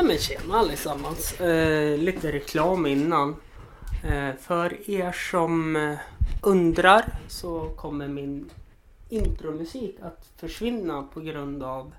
[0.00, 1.40] Nej men tjena allesammans.
[1.40, 3.36] Eh, lite reklam innan.
[4.04, 5.98] Eh, för er som eh,
[6.42, 8.50] undrar så kommer min
[9.08, 11.92] intromusik att försvinna på grund av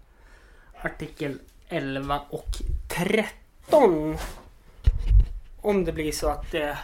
[0.81, 2.47] artikel 11 och
[2.89, 4.17] 13.
[5.61, 6.77] Om det blir så att det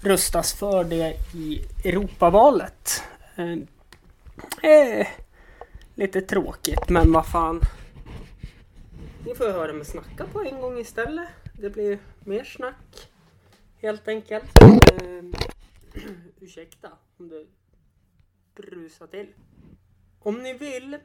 [0.00, 3.02] röstas för det i Europavalet.
[3.36, 5.06] Eh, eh,
[5.94, 7.60] lite tråkigt men vad fan.
[9.28, 11.28] Ni får höra mig snacka på en gång istället.
[11.60, 13.10] Det blir mer snack.
[13.76, 14.50] Helt enkelt.
[14.62, 15.24] Eh,
[16.40, 17.46] ursäkta om det
[18.54, 19.34] brusar till.
[20.18, 20.98] Om ni vill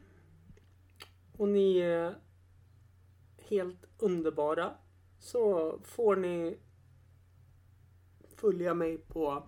[1.37, 2.15] och ni är
[3.49, 4.73] helt underbara
[5.19, 6.57] så får ni
[8.35, 9.43] följa mig på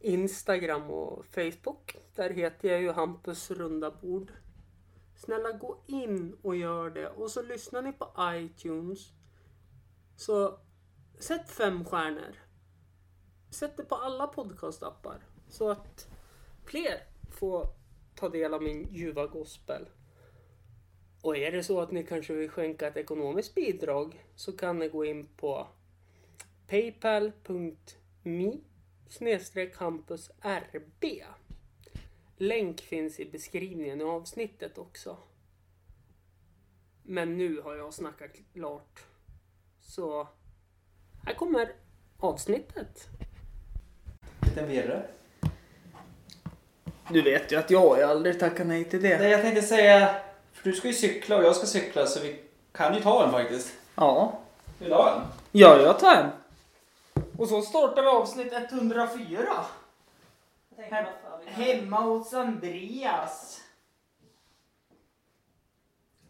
[0.00, 1.96] Instagram och Facebook.
[2.14, 4.32] Där heter jag ju Hampus runda bord.
[5.24, 7.08] Snälla gå in och gör det.
[7.08, 9.12] Och så lyssnar ni på iTunes.
[10.16, 10.58] Så
[11.18, 12.36] sätt fem stjärnor.
[13.50, 15.26] Sätt det på alla podcastappar.
[15.48, 16.08] Så att
[16.64, 17.66] fler får
[18.14, 19.88] ta del av min ljuva gospel.
[21.22, 24.88] Och är det så att ni kanske vill skänka ett ekonomiskt bidrag så kan ni
[24.88, 25.66] gå in på
[26.66, 28.52] paypal.me
[29.08, 31.04] snedstreck campusrb.
[32.42, 35.16] Länk finns i beskrivningen i avsnittet också.
[37.02, 39.00] Men nu har jag snackat klart.
[39.80, 40.28] Så
[41.26, 41.72] här kommer
[42.18, 43.08] avsnittet.
[44.40, 45.06] Liten virre.
[47.08, 49.18] Du vet ju att jag har aldrig tackat nej till det.
[49.18, 50.20] Nej, jag tänkte säga,
[50.52, 53.30] för du ska ju cykla och jag ska cykla så vi kan ju ta en
[53.30, 53.74] faktiskt.
[53.94, 54.40] Ja.
[54.78, 55.22] Vill du ha en?
[55.52, 56.30] Ja, jag tar en.
[57.38, 59.64] Och så startar vi avsnitt 104.
[61.44, 63.62] Hemma hos Andreas.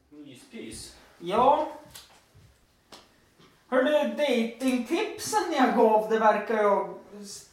[0.08, 0.96] Myspys.
[1.18, 1.68] Ja.
[3.68, 6.88] Hörru, datingtipsen jag gav, det verkar ju ha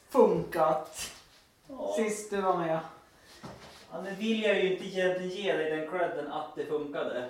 [0.09, 1.11] funkat.
[1.67, 1.93] Ja.
[1.95, 2.79] Sist du var med.
[3.91, 7.29] ja, nu vill jag ju inte egentligen ge dig den credden att det funkade.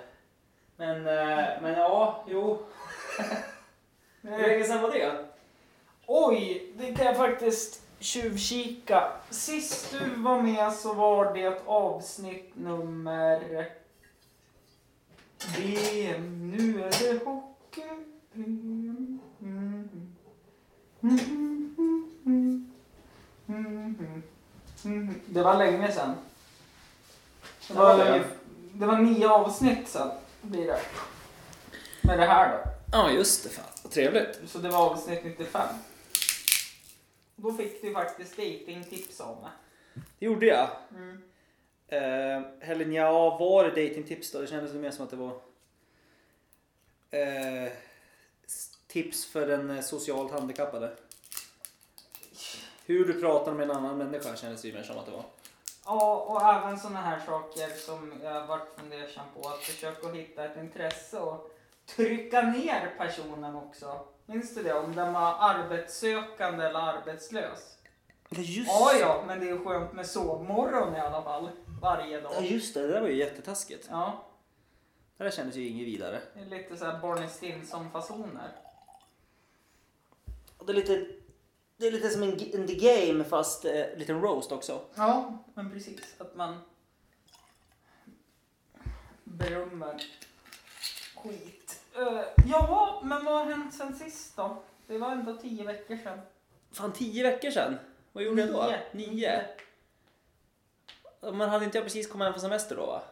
[0.76, 2.58] Men, eh, men ja, jo.
[4.22, 5.24] Hur länge sedan var det?
[6.06, 9.12] Oj, det kan jag faktiskt tjuvkika.
[9.30, 13.66] Sist du var med så var det avsnitt nummer...
[15.58, 17.82] VM, nu är det hockey.
[18.34, 19.20] Mm.
[19.40, 19.88] Mm.
[24.84, 25.20] Mm.
[25.26, 26.14] Det var länge sedan.
[27.68, 28.24] Det var, det.
[28.72, 30.10] det var nio avsnitt sen
[30.42, 30.80] blir det.
[32.02, 32.70] Med det här då.
[32.92, 33.48] Ja, just det.
[33.48, 34.40] Fan, vad trevligt.
[34.46, 35.68] Så det var avsnitt 95.
[37.42, 39.50] Då fick du faktiskt datingtips av mig.
[40.18, 40.68] Det gjorde jag.
[40.90, 41.22] Mm.
[41.88, 44.40] Eh, eller ja, var det datingtips då?
[44.40, 45.40] Det kändes mer som att det var
[48.46, 50.96] s- tips för den eh, socialt handikappade.
[52.86, 55.24] Hur du pratar med en annan människa kändes det mer som att det var.
[55.84, 59.48] Ja, och även sådana här saker som jag varit fundersam på.
[59.48, 61.50] Att försöka hitta ett intresse och
[61.96, 64.04] trycka ner personen också.
[64.26, 64.74] Minns du det?
[64.74, 67.76] Om den var arbetssökande eller arbetslös.
[68.28, 71.50] Ja, just, Ja, ja, men det är skönt med sovmorgon i alla fall.
[71.82, 72.44] Varje ja, dag.
[72.46, 72.80] just det.
[72.80, 73.86] Det där var ju jättetaskigt.
[73.90, 74.24] Ja,
[75.16, 76.20] Det där kändes ju inget vidare.
[76.34, 78.48] det är lite så här Barney Stinson-fasoner.
[80.66, 81.06] Det är lite,
[81.76, 84.80] det är lite som en, en The Game fast eh, liten roast också.
[84.94, 86.14] Ja, men precis.
[86.18, 86.60] Att man
[89.24, 90.02] berömmer
[91.16, 91.59] skit.
[92.00, 94.56] Uh, ja, men vad har hänt sen sist då?
[94.86, 96.20] Det var ändå tio veckor sedan.
[96.72, 97.78] Fan, tio veckor sedan.
[98.12, 98.72] Vad gjorde jag då?
[98.92, 99.10] Nio.
[99.10, 99.42] Nio?
[101.20, 103.02] Men hade inte jag precis kommit hem från semester då va?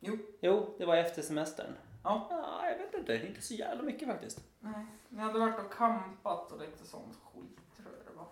[0.00, 0.18] Jo.
[0.40, 1.74] Jo, det var efter semestern.
[2.04, 2.26] Ja.
[2.30, 3.26] Ja, jag vet inte.
[3.26, 4.40] Inte så jävla mycket faktiskt.
[4.60, 8.26] Nej, ni hade varit och campat och lite sånt skit tror jag det var.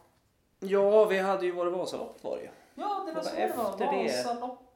[0.61, 2.50] Ja, vi hade ju varit Vasaloppet var det ju.
[2.75, 3.71] Ja, det var Det så det var.
[3.75, 3.87] efter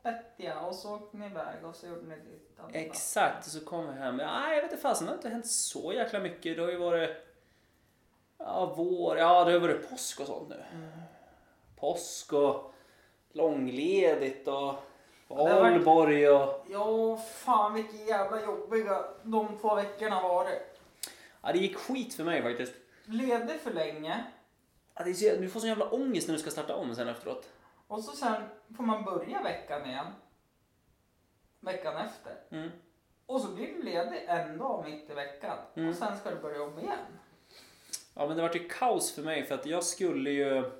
[0.02, 0.60] Vasaloppet ja.
[0.60, 2.78] Och så åkte ni iväg och så gjorde ni ditt andra.
[2.78, 4.18] Exakt, så kom vi hem.
[4.18, 6.56] Ja, jag vet inte fasen, det har inte hänt så jäkla mycket.
[6.56, 7.10] Det har ju varit
[8.38, 10.64] ja, vår, ja det har varit påsk och sånt nu.
[10.72, 10.90] Mm.
[11.76, 12.74] Påsk och
[13.32, 14.74] långledigt och
[15.28, 16.66] valborg och...
[16.70, 20.62] Ja, fan vilka jävla jobbiga de två veckorna var det.
[21.42, 22.72] Ja, det gick skit för mig faktiskt.
[23.04, 24.24] Ledig för länge.
[24.94, 27.08] Ja, det är så, du får sån jävla ångest när du ska starta om sen
[27.08, 27.48] efteråt.
[27.86, 28.42] Och så sen
[28.76, 30.06] får man börja veckan igen.
[31.60, 32.36] Veckan efter.
[32.50, 32.70] Mm.
[33.26, 35.58] Och så blir du ledig en dag mitt i veckan.
[35.74, 35.88] Mm.
[35.88, 36.98] Och sen ska du börja om igen.
[38.14, 40.70] Ja, men det vart ju kaos för mig för att jag skulle ju...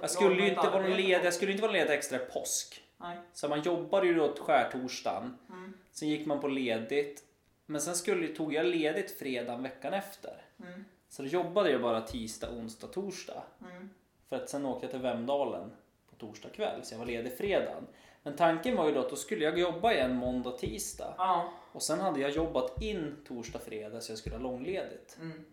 [0.00, 2.84] Jag skulle ju inte vara ledig, jag skulle inte vara ledig extra påsk.
[2.96, 3.18] Nej.
[3.32, 5.38] Så man jobbade ju då skärtorsdagen.
[5.48, 5.72] Mm.
[5.92, 7.24] Sen gick man på ledigt.
[7.66, 10.44] Men sen skulle, tog jag ledigt fredagen veckan efter.
[10.58, 10.84] Mm.
[11.08, 13.42] Så då jobbade jag bara tisdag, onsdag, torsdag.
[13.60, 13.90] Mm.
[14.30, 15.72] För att sen åkte jag till Vemdalen
[16.10, 16.84] på torsdag kväll.
[16.84, 17.86] Så jag var ledig fredagen.
[18.22, 21.14] Men tanken var ju då att då skulle jag jobba igen måndag, tisdag.
[21.18, 21.52] Ja.
[21.72, 25.16] Och sen hade jag jobbat in torsdag, fredag så jag skulle ha långledigt.
[25.20, 25.44] Mm.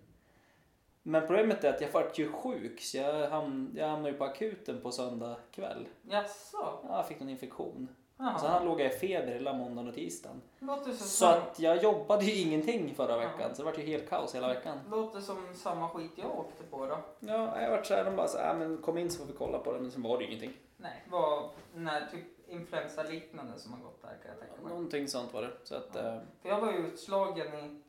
[1.04, 4.24] Men problemet är att jag vart ju sjuk så jag, ham- jag hamnade ju på
[4.24, 5.88] akuten på söndag kväll.
[6.02, 6.58] Jaså?
[6.84, 7.88] Ja, jag fick någon infektion.
[8.18, 8.64] Och sen Jaha.
[8.64, 10.42] låg jag i feber hela måndagen och tisdagen.
[10.86, 13.40] Så, Så att jag jobbade ju ingenting förra veckan.
[13.42, 13.54] Ja.
[13.54, 14.80] Så det vart ju helt kaos hela veckan.
[14.92, 16.98] Låter som samma skit jag åkte på då.
[17.20, 19.60] Ja, jag vart såhär, de bara så här, men kom in så får vi kolla
[19.60, 19.80] på det.
[19.80, 20.54] Men sen var det ju ingenting.
[20.78, 24.70] Nej, var när typ influensaliknande som har gått där kan jag tänka mig.
[24.72, 25.52] Någonting sånt var det.
[25.64, 26.00] Så att, Ja.
[26.00, 27.82] eh, För jag var ju utslagen i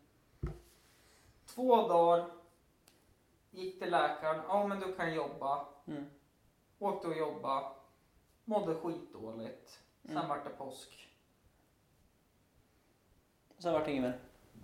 [1.46, 2.24] två dagar.
[3.50, 4.40] Gick till läkaren.
[4.48, 5.66] Ja men du kan jobba.
[5.86, 6.04] mm.
[6.78, 7.72] Åkte och jobba.
[8.44, 9.78] Mådde skitdåligt.
[10.08, 10.28] Sen Mm.
[10.28, 10.88] vart det påsk.
[13.58, 14.18] Sen vart det inget mer.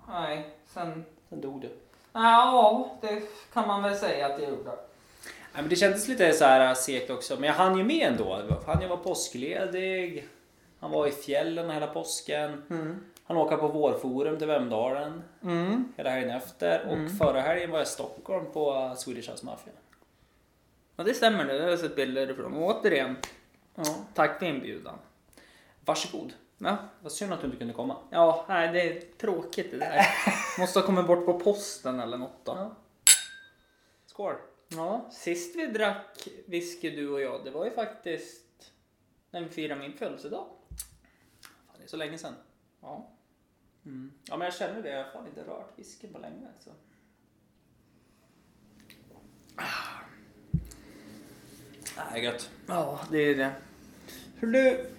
[0.08, 1.05] Nej, sen...
[1.29, 1.69] Sen dog du.
[2.12, 4.70] Ja, det kan man väl säga att jag gjorde.
[4.70, 7.35] Nej, men det kändes lite så här segt också.
[7.35, 8.43] Men jag hann ju med ändå.
[8.67, 10.29] Han jag var påskledig.
[10.81, 12.62] Han var i fjällen hela påsken.
[12.70, 13.05] Mm.
[13.25, 15.93] Han åker på vårforum till Vemdalen Mm.
[15.97, 16.87] hela helgen efter.
[16.87, 17.17] Och Mm.
[17.17, 19.73] förra helgen var jag i Stockholm på Swedish House Mafia.
[20.97, 22.55] Ja det stämmer nu, jag har sett bilder ifrån.
[22.55, 23.17] Och återigen,
[23.75, 23.85] Ja.
[24.14, 24.99] tack för inbjudan.
[25.84, 26.32] Varsågod.
[26.58, 27.96] Ja, Vad synd att du inte kunde komma.
[28.10, 30.06] ja nej, det är tråkigt det där.
[30.58, 32.52] Måste ha kommit bort på posten eller något då.
[32.52, 32.76] Ja.
[34.06, 34.34] Skål.
[34.69, 38.72] Ja, sist vi drack whisky du och jag, det var ju faktiskt
[39.31, 40.46] när vi firade min födelsedag.
[41.66, 42.34] Fan, det är så länge sedan.
[42.80, 43.10] Ja.
[43.87, 44.12] Mm.
[44.25, 44.90] Ja men jag känner det.
[44.90, 46.46] Jag har fan inte rört whiskyn på länge.
[46.54, 46.70] Alltså.
[49.56, 49.64] Ah.
[52.12, 52.50] Det är gött.
[52.66, 53.52] Ja, det är det.
[54.37, 54.90] Hur du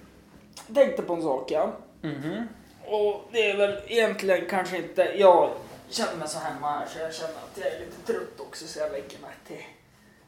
[0.73, 1.73] tänkte på en sak ja.
[2.01, 2.47] Mhm.
[2.87, 5.51] Och det är väl egentligen kanske inte, jag
[5.89, 8.79] känner mig så hemma här så jag känner att jag är lite trött också så
[8.79, 9.63] jag lägger mig till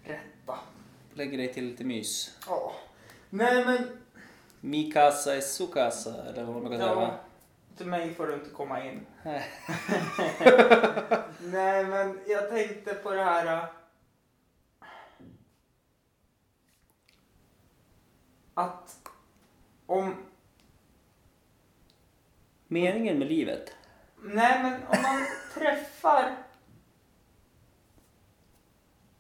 [0.03, 0.59] rätta.
[1.13, 2.37] Lägger dig till lite mys.
[2.47, 2.71] Ja.
[3.29, 3.97] Nej men,
[4.61, 6.13] Mi casa är su casa.
[6.29, 7.13] Eller vad man brukar säga ja, va?
[7.77, 9.05] till mig får du inte komma in.
[9.23, 9.43] Nej.
[11.39, 13.45] Nej men jag tänkte på det här.
[13.57, 13.63] äh,
[18.53, 18.97] Att
[19.85, 20.15] om,
[22.67, 23.71] Meningen med livet.
[24.21, 26.35] nej men om man träffar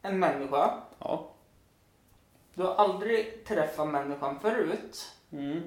[0.01, 0.81] en människa.
[0.99, 1.31] Ja.
[2.53, 5.11] Du har aldrig träffat människan förut.
[5.31, 5.61] Mm.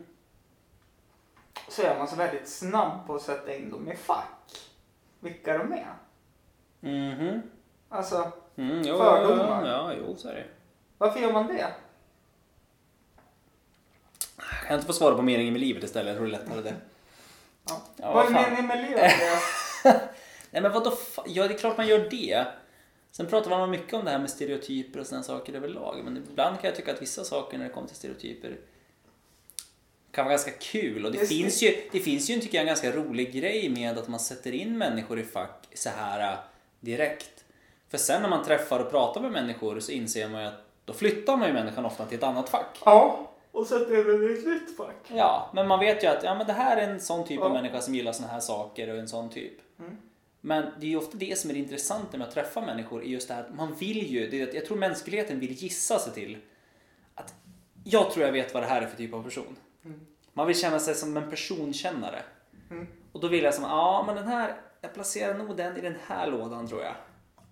[1.69, 4.69] Så är man så väldigt snabb på att sätta in dem i fack.
[5.21, 5.95] Vilka de är.
[6.81, 7.43] Mhm.
[7.89, 9.67] Alltså, Mm, jo, Fördomar.
[9.69, 10.45] Ja, jo, så är det.
[10.99, 11.75] varför gör man det?
[14.37, 16.07] Kan jag inte få svara på meningen med livet istället?
[16.09, 16.75] Jag tror det är lättare det.
[17.69, 17.83] Ja.
[17.97, 18.43] Ja, Vad är fan.
[18.43, 19.13] meningen med livet?
[20.51, 20.93] Nej men vadå?
[21.27, 22.47] Ja, det är klart man gör det.
[23.13, 26.01] Sen pratar man mycket om det här med stereotyper och sådana saker överlag.
[26.05, 28.57] Men ibland kan jag tycka att vissa saker när det kommer till stereotyper
[30.13, 31.07] kan vara ganska kul.
[31.07, 33.99] Och det, Det- finns ju, det finns ju tycker jag, en ganska rolig grej med
[33.99, 36.39] att man sätter in människor i fack så här äh,
[36.81, 37.45] direkt.
[37.89, 40.93] För sen när man träffar och pratar med människor så inser man ju att då
[40.93, 42.79] flyttar man ju människan ofta till ett annat fack.
[42.85, 45.11] Ja, och sätter in den i ett nytt fack.
[45.15, 47.49] Ja, men man vet ju att ja, men det här är en sån typ av
[47.49, 47.55] Ja.
[47.55, 49.53] människa som gillar såna här saker och en sån typ.
[49.79, 49.97] Mm.
[50.41, 53.07] Men det är ju ofta det som är det intressanta med att träffa människor, är
[53.07, 55.99] just det här att man vill ju, det är, att jag tror mänskligheten vill gissa
[55.99, 56.39] sig till
[57.15, 57.35] att
[57.85, 59.57] jag tror jag vet vad det här är för typ av person.
[59.85, 60.01] Mm.
[60.33, 62.23] Man vill känna sig som en personkännare.
[62.71, 62.87] Mm.
[63.13, 65.97] Och då vill jag som, ja men den här, jag placerar nog den i den
[66.07, 66.95] här lådan tror jag.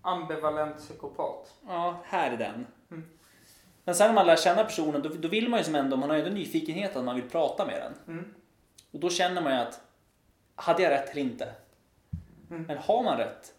[0.03, 1.55] Ambivalent psykopat.
[1.67, 2.67] Ja, här är den.
[3.89, 6.11] Men sen när man lär känna personen, då, då vill man ju som ändå, man
[6.11, 8.17] har ju ändå nyfikenhet att man vill prata med den.
[8.17, 8.35] Mm.
[8.91, 9.81] Och då känner man ju att,
[10.55, 11.53] hade jag rätt eller inte?
[12.51, 12.63] Mm.
[12.63, 13.55] Men har man rätt,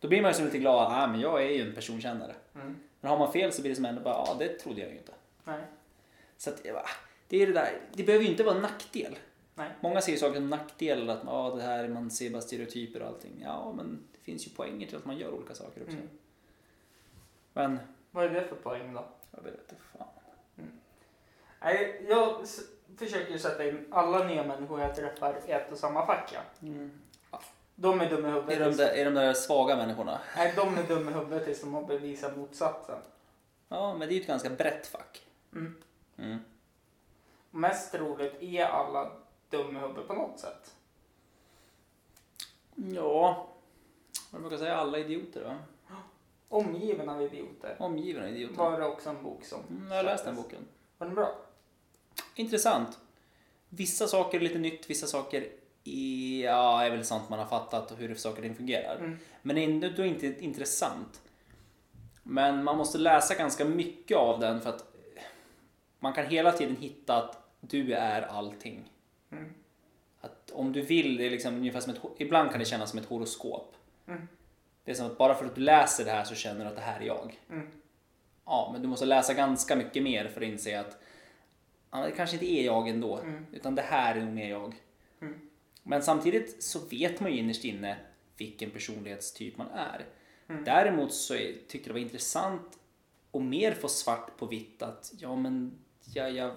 [0.00, 2.34] då blir man ju som lite glad, ah, men jag är ju en personkännare.
[2.54, 2.76] Mm.
[3.00, 4.90] Men har man fel så blir det som ändå bara, ja ah, det trodde jag
[4.90, 5.12] ju inte.
[5.44, 5.60] Nej.
[6.36, 6.62] Så att,
[7.28, 9.18] det är det där, det behöver ju inte vara en nackdel.
[9.54, 9.70] Nej.
[9.80, 13.08] Många ser ju saker som nackdel, att ah, det här, man ser bara stereotyper och
[13.08, 13.42] allting.
[13.44, 15.96] Ja, men det finns ju poänger till att man gör olika saker också.
[15.96, 16.08] Mm.
[17.52, 17.78] Men,
[18.10, 19.04] Vad är det för poäng då?
[19.36, 20.08] Jag vet inte fan.
[21.60, 22.46] Nej, jag
[22.98, 26.30] försöker ju sätta in alla nya människor jag träffar i ett och samma fack.
[26.34, 26.40] Ja.
[26.62, 27.00] Mm.
[27.74, 28.60] De är dumma i huvudet.
[28.60, 30.20] Är, de där, är de där svaga människorna?
[30.36, 32.98] Nej, de är dumma i huvudet tills de har bevisat motsatsen.
[33.68, 35.26] Ja, men det är ju ett ganska brett fack.
[35.52, 35.82] Mm.
[36.16, 36.38] Mm.
[37.50, 39.12] Mest troligt är alla
[39.50, 40.74] dumma i huvudet på något sätt.
[42.74, 43.48] Ja,
[44.30, 45.56] vad brukar säga, alla idioter va?
[46.48, 47.76] Omgiven av idioter.
[47.78, 48.56] Omgivna idioter.
[48.56, 49.60] Var det också en bok som...
[49.70, 50.68] Mm, jag har läst den boken.
[50.98, 51.34] Var den bra?
[52.34, 52.98] intressant.
[53.68, 55.48] Vissa saker är lite nytt, vissa saker
[55.84, 58.96] är, ja, är väl sånt man har fattat hur saker och ting fungerar.
[58.96, 59.18] Mm.
[59.42, 61.20] Men ändå inte intressant.
[62.22, 64.92] Men man måste läsa ganska mycket av den för att
[65.98, 68.92] man kan hela tiden hitta att du är allting.
[69.32, 69.54] Mm.
[70.20, 72.98] Att om du vill, det är liksom ungefär som ett, ibland kan det kännas som
[72.98, 73.76] ett horoskop.
[74.06, 74.28] Mm.
[74.86, 76.76] Det är som att bara för att du läser det här så känner du att
[76.76, 77.40] det här är jag.
[77.50, 77.68] Mm.
[78.44, 80.98] Ja, men du måste läsa ganska mycket mer för att inse att
[81.90, 83.18] ja, det kanske inte är jag ändå.
[83.18, 83.46] Mm.
[83.52, 84.74] Utan det här är nog mer jag.
[85.20, 85.34] Mm.
[85.82, 87.96] Men samtidigt så vet man ju innerst inne
[88.36, 90.04] vilken personlighetstyp man är.
[90.48, 90.64] Mm.
[90.64, 92.78] Däremot så är, tyckte jag det var intressant
[93.30, 95.78] och mer få svart på vitt att ja men
[96.14, 96.54] ja, ja,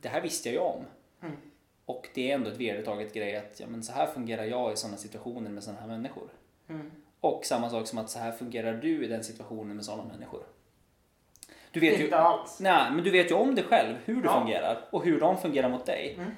[0.00, 0.84] det här visste jag ju om.
[1.22, 1.36] Mm.
[1.84, 4.76] Och det är ändå ett vedertaget grej att ja, men så här fungerar jag i
[4.76, 6.28] sådana situationer med sådana här människor.
[6.68, 6.90] Mm.
[7.22, 10.42] Och samma sak som att så här fungerar du i den situationen med sådana människor.
[11.70, 12.60] Du vet ju, Inte alls.
[12.60, 14.40] nej, men du vet ju om dig själv, hur du Ja.
[14.40, 16.14] fungerar och hur de fungerar mot dig.
[16.18, 16.30] Mm.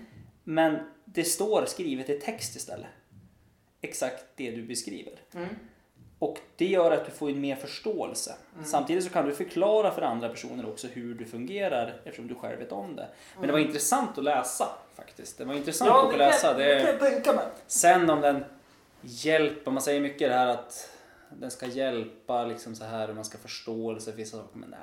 [0.44, 2.86] Men det står skrivet i text istället.
[3.80, 5.12] Exakt det du beskriver.
[5.34, 5.48] Mm.
[6.18, 8.34] Och det gör att du får en mer förståelse.
[8.54, 8.64] Mm.
[8.64, 12.58] Samtidigt så kan du förklara för andra personer också hur du fungerar eftersom du själv
[12.58, 13.08] vet om det.
[13.38, 15.38] Men det var intressant att läsa faktiskt.
[15.38, 16.02] Det var intressant Mm.
[16.04, 16.54] Ja, att läsa.
[16.54, 16.64] Det...
[16.74, 17.44] det kan jag tänka mig.
[17.66, 18.44] Sen om den
[19.06, 20.90] hjälper, man säger mycket det här att
[21.30, 24.58] den ska hjälpa liksom så här och man ska förståelse för vissa saker.
[24.58, 24.78] Men nej,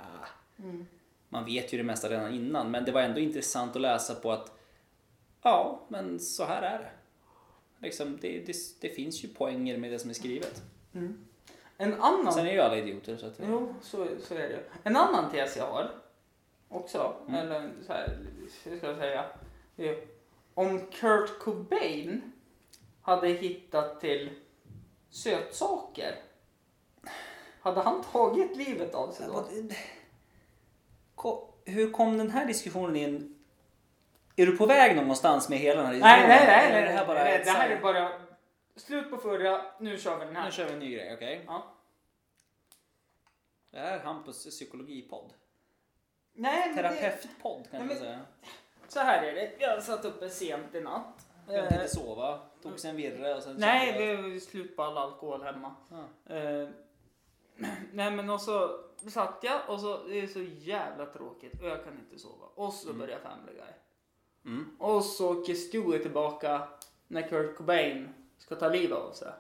[0.59, 0.85] Mm.
[1.29, 2.71] man vet ju det mesta redan innan.
[2.71, 4.51] Men det var ändå intressant att läsa på att
[5.41, 6.89] ja, men så här är det.
[7.85, 10.63] Liksom, det, det, det finns ju poänger med det som är skrivet.
[10.93, 11.25] Mm.
[11.77, 12.33] En annan...
[12.33, 13.17] Sen är ju alla idioter.
[13.17, 14.59] Så att, Jo, så, så är det.
[14.83, 15.91] En annan tes jag har
[16.69, 17.35] också, Mm.
[17.47, 18.17] eller så här,
[18.63, 19.25] hur ska jag säga?
[20.53, 22.31] Om Kurt Cobain
[23.01, 24.29] hade hittat till
[25.09, 26.15] sötsaker,
[27.61, 29.45] hade han tagit livet av sig då?
[31.65, 33.35] Hur kom den här diskussionen in?
[34.35, 36.27] Är du på väg någonstans med hela den här diskussionen?
[36.29, 36.71] Nej, nej, nej.
[36.71, 38.11] Nej, det här bara nej, det här är bara
[38.75, 40.51] slut på förra, nu kör vi den Nu här.
[40.51, 41.43] kör vi en ny grej, okej?
[41.47, 41.73] Ja.
[43.71, 45.33] Det här är Hampus psykologipodd.
[46.33, 48.19] Nej, Terapeutpodd kan man säga.
[48.87, 49.51] så här är det.
[49.59, 51.25] Jag satt uppe sent i natt.
[51.47, 54.83] Jag Eh, inte sova, tog sig en virre och sen Nej, det är slut på
[54.83, 55.75] all alkohol hemma.
[56.25, 56.69] Eh,
[57.93, 61.83] nej men och så satt jag och så, det är så jävla tråkigt och jag
[61.83, 62.45] kan inte sova.
[62.55, 63.73] Och så börjar Family Guy.
[64.45, 64.75] Mm.
[64.79, 66.67] Och så åker Stewie tillbaka
[67.07, 69.31] när Kurt Cobain ska ta livet av sig.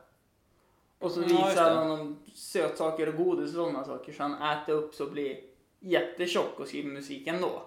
[0.99, 4.73] Och så just visar han honom sötsaker och godis och sådana saker så han äter
[4.73, 5.39] upp så blir
[5.79, 7.61] jättetjock och skriver musik ändå.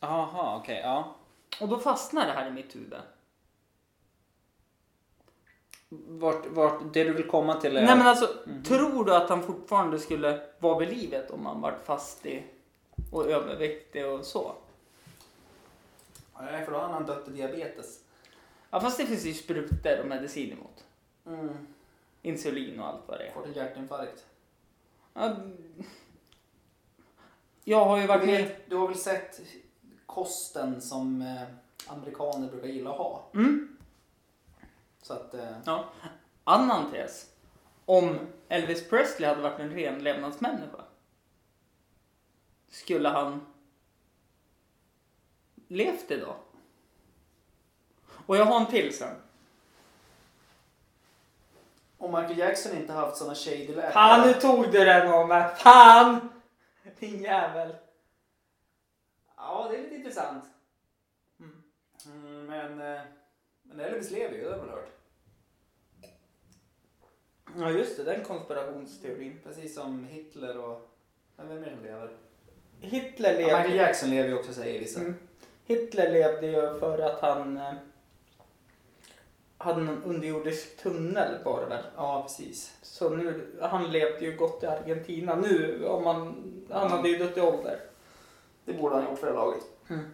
[0.00, 1.16] Jaha, okej, ja.
[1.60, 2.94] Och då fastnar det här i mitt huvud.
[5.92, 7.82] Vart, vart, det du vill komma till är...
[7.86, 8.62] Nej men alltså, Mhm.
[8.62, 12.46] tror du att han fortfarande skulle vara vid livet om han varit fastig
[13.12, 14.52] och överviktig och så?
[16.40, 18.00] Nej, för då har han dött i diabetes.
[18.70, 20.84] Ja fast det finns ju sprutor och medicin emot.
[21.26, 21.56] Mm.
[22.22, 23.32] Insulin och allt vad det är.
[23.32, 24.24] Fått en hjärtinfarkt.
[25.14, 25.36] Ja,
[27.64, 28.56] jag har ju varit Du, med...
[28.66, 29.40] du har väl sett
[30.06, 31.42] kosten som eh,
[31.86, 33.30] amerikaner brukar gilla att ha?
[33.34, 33.76] Mm.
[35.02, 35.34] Så att...
[35.34, 35.84] Eh, Ja.
[36.44, 37.26] Annan tes.
[37.84, 40.84] Om Elvis Presley hade varit en renlevnadsmänniska.
[42.68, 43.46] Skulle han
[45.68, 46.36] levt idag?
[48.26, 49.16] Och jag har en till sen.
[51.98, 53.92] om Michael Jackson inte haft såna shady läkare...
[53.92, 55.54] Fan nu tog du den av mig.
[55.56, 56.28] Fan!
[56.98, 57.76] Din jävel.
[59.36, 60.44] Ja, det är lite intressant.
[61.40, 61.62] Mm.
[62.06, 63.00] Mm, men, eh,
[63.70, 64.88] men Elvis lever ju, det har väl hört.
[67.58, 69.40] Ja just det, den konspirationsteorin.
[69.44, 70.90] Precis som Hitler och...
[71.36, 72.10] Vem är det som lever?
[72.80, 75.00] Hitler Ja, Michael levde, Jackson lever ju också säger vissa.
[75.00, 75.14] mm.
[75.64, 77.72] Hitler levde ju för att han eh,
[79.58, 81.84] hade någon underjordisk tunnel var det väl.
[81.96, 82.76] Ja, precis.
[82.82, 86.34] Så nu, han levde ju gott i Argentina nu om man,
[86.70, 87.80] han hade ju dött i ålder.
[88.64, 89.62] Det borde han gjort för det laget.
[89.88, 90.04] Mm.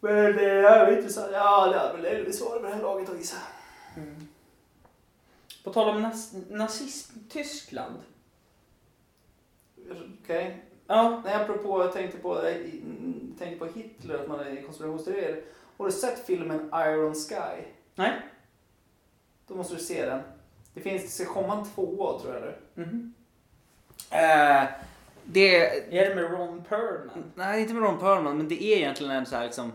[0.00, 1.30] Men det är intressant.
[1.32, 3.36] Ja, det är väl Elvis var det med det här laget att gissa.
[3.96, 4.28] Mm.
[5.64, 7.96] På tal om nas, nazism-Tyskland.
[10.22, 10.64] Okej.
[10.86, 12.54] Ja, Nej, apropå, jag tänkte på, jag
[13.38, 15.42] tänkte på Hitler, att man är konspirationsteorier.
[15.76, 17.64] Har du sett filmen Iron Sky?
[17.94, 18.12] nej.
[19.46, 20.20] Då måste du se den.
[20.74, 22.54] Det finns, det ska komma en tvåa tror jag nu.
[22.74, 23.14] Mhm.
[24.10, 24.64] Eh,
[25.24, 25.56] det...
[25.98, 27.32] Är det med Ron Perlman?
[27.34, 29.72] Nej, inte med Ron Perlman, men det är egentligen en så här liksom...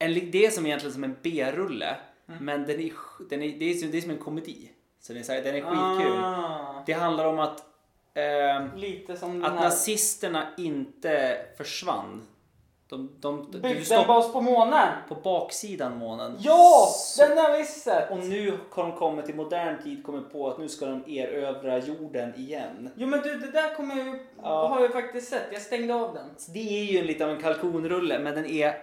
[0.00, 1.96] En, det är som egentligen som en B-rulle,
[2.28, 2.44] Mm.
[2.44, 2.92] men den är,
[3.30, 4.70] den är, det, är, som- det är som en komedi.
[5.00, 6.18] Så den är, så här, den är skitkul.
[6.24, 7.64] Ah, Det handlar om att,
[8.14, 9.60] ehm, lite som att här.
[9.60, 12.22] nazisterna inte försvann.
[12.88, 14.88] De, de, du Byggde en bas på månen.
[15.08, 16.36] på baksidan månen.
[16.40, 16.86] Ja!
[16.96, 18.10] Så- Den har visst sett.
[18.10, 21.78] Och nu har de kommit till modern tid kommit på att nu ska de erövra
[21.78, 22.90] jorden igen.
[22.96, 24.68] Jo men du, det där kommer jag ju, Ja.
[24.68, 25.46] har jag faktiskt sett.
[25.52, 26.28] Jag stängde av den.
[26.36, 28.74] Så det är ju lite av en kalkonrulle men den är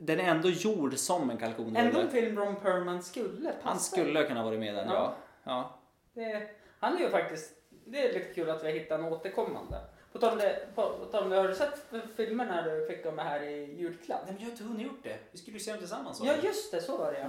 [0.00, 1.78] den är ändå gjord som en kalkonrulle.
[1.78, 3.68] Ändå en film Ron Perlman skulle passa.
[3.68, 4.94] Han skulle kunna vara med i den, ja.
[4.94, 5.14] Ja.
[5.44, 5.78] ja.
[6.12, 6.48] Det,
[6.80, 7.52] han är ju faktiskt,
[7.84, 9.80] det är lite kul att vi har hittat en återkommande.
[10.12, 11.80] På tal om det, på, på tal om det, har du sett
[12.16, 14.20] filmerna du fick av mig här i julklapp?
[14.24, 15.18] Nej, men jag har inte hunnit gjort det.
[15.32, 16.20] Vi skulle ju se dem tillsammans.
[16.24, 17.26] Ja just det, så var det ja.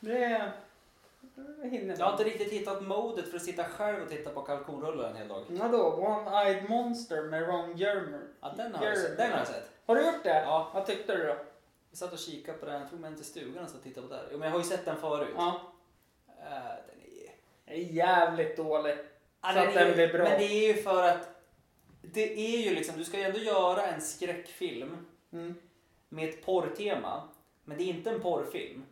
[0.00, 0.52] Det,
[1.62, 4.42] det hinner Jag har inte riktigt hittat modet för att sitta själv och titta på
[4.42, 5.44] kalkonrullar en hel dag.
[5.48, 5.78] Vadå?
[5.78, 8.18] One-Eyed Monster med Ron Jeremy.
[8.40, 9.16] Ja, den har jag sett.
[9.16, 9.70] Den har jag sett.
[9.86, 10.42] Har du gjort det?
[10.46, 10.70] Ja.
[10.74, 11.36] Vad tyckte du då?
[11.96, 14.08] Vi satt och kikade på den, jag tror man inte stugan och satt och tittade
[14.08, 14.28] på där.
[14.32, 15.34] Jo, men jag har ju sett den förut.
[15.36, 15.60] Ja.
[16.28, 17.74] Eh, den är...
[17.74, 18.96] Är jävligt dålig.
[19.42, 20.22] Ja, Så att den är, blir bra.
[20.24, 21.28] Men det är ju för att
[22.02, 25.54] det är ju liksom, du ska ju ändå göra en skräckfilm Mm.
[26.08, 27.28] med ett porrtema.
[27.64, 28.84] Men det är inte en porrfilm.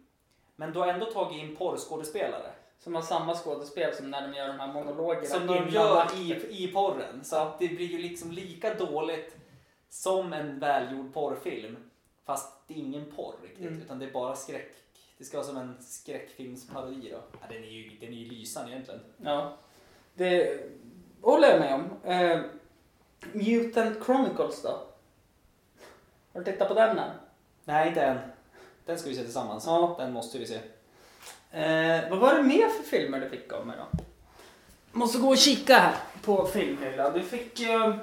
[0.56, 2.52] Men du har ändå tagit in porrskådespelare.
[2.78, 5.26] Som har samma skådespel som när de gör de här monologerna.
[5.26, 7.24] Som de gör i, i porren.
[7.24, 9.36] Så att det blir ju liksom lika dåligt
[9.88, 11.76] som en välgjord porrfilm.
[12.24, 13.82] Fast det är ingen porr riktigt, Mm.
[13.82, 14.72] utan det är bara skräck.
[15.18, 17.22] Det ska vara som en skräckfilmsparodi då.
[17.40, 19.00] Ja, den, är ju, den är ju lysande egentligen.
[19.16, 19.56] Ja.
[20.14, 20.60] Det
[21.22, 22.10] håller jag med om.
[22.10, 22.40] Eh,
[23.32, 24.68] Mutant Chronicles då?
[26.32, 27.10] Har du tittat på den än?
[27.64, 28.18] Nej, inte än.
[28.84, 29.66] Den ska vi se tillsammans.
[29.66, 29.94] Ja.
[29.98, 30.60] Den måste vi se.
[31.50, 33.98] Eh, vad var det mer för filmer du fick av mig då?
[34.92, 37.12] Måste gå och kika här på filmhyllan.
[37.12, 37.98] Du fick ju...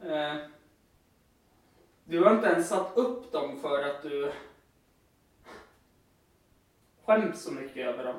[0.00, 0.36] Eh,
[2.04, 4.32] du har inte ens satt upp dem för att du
[7.04, 8.16] skäms så mycket över dem.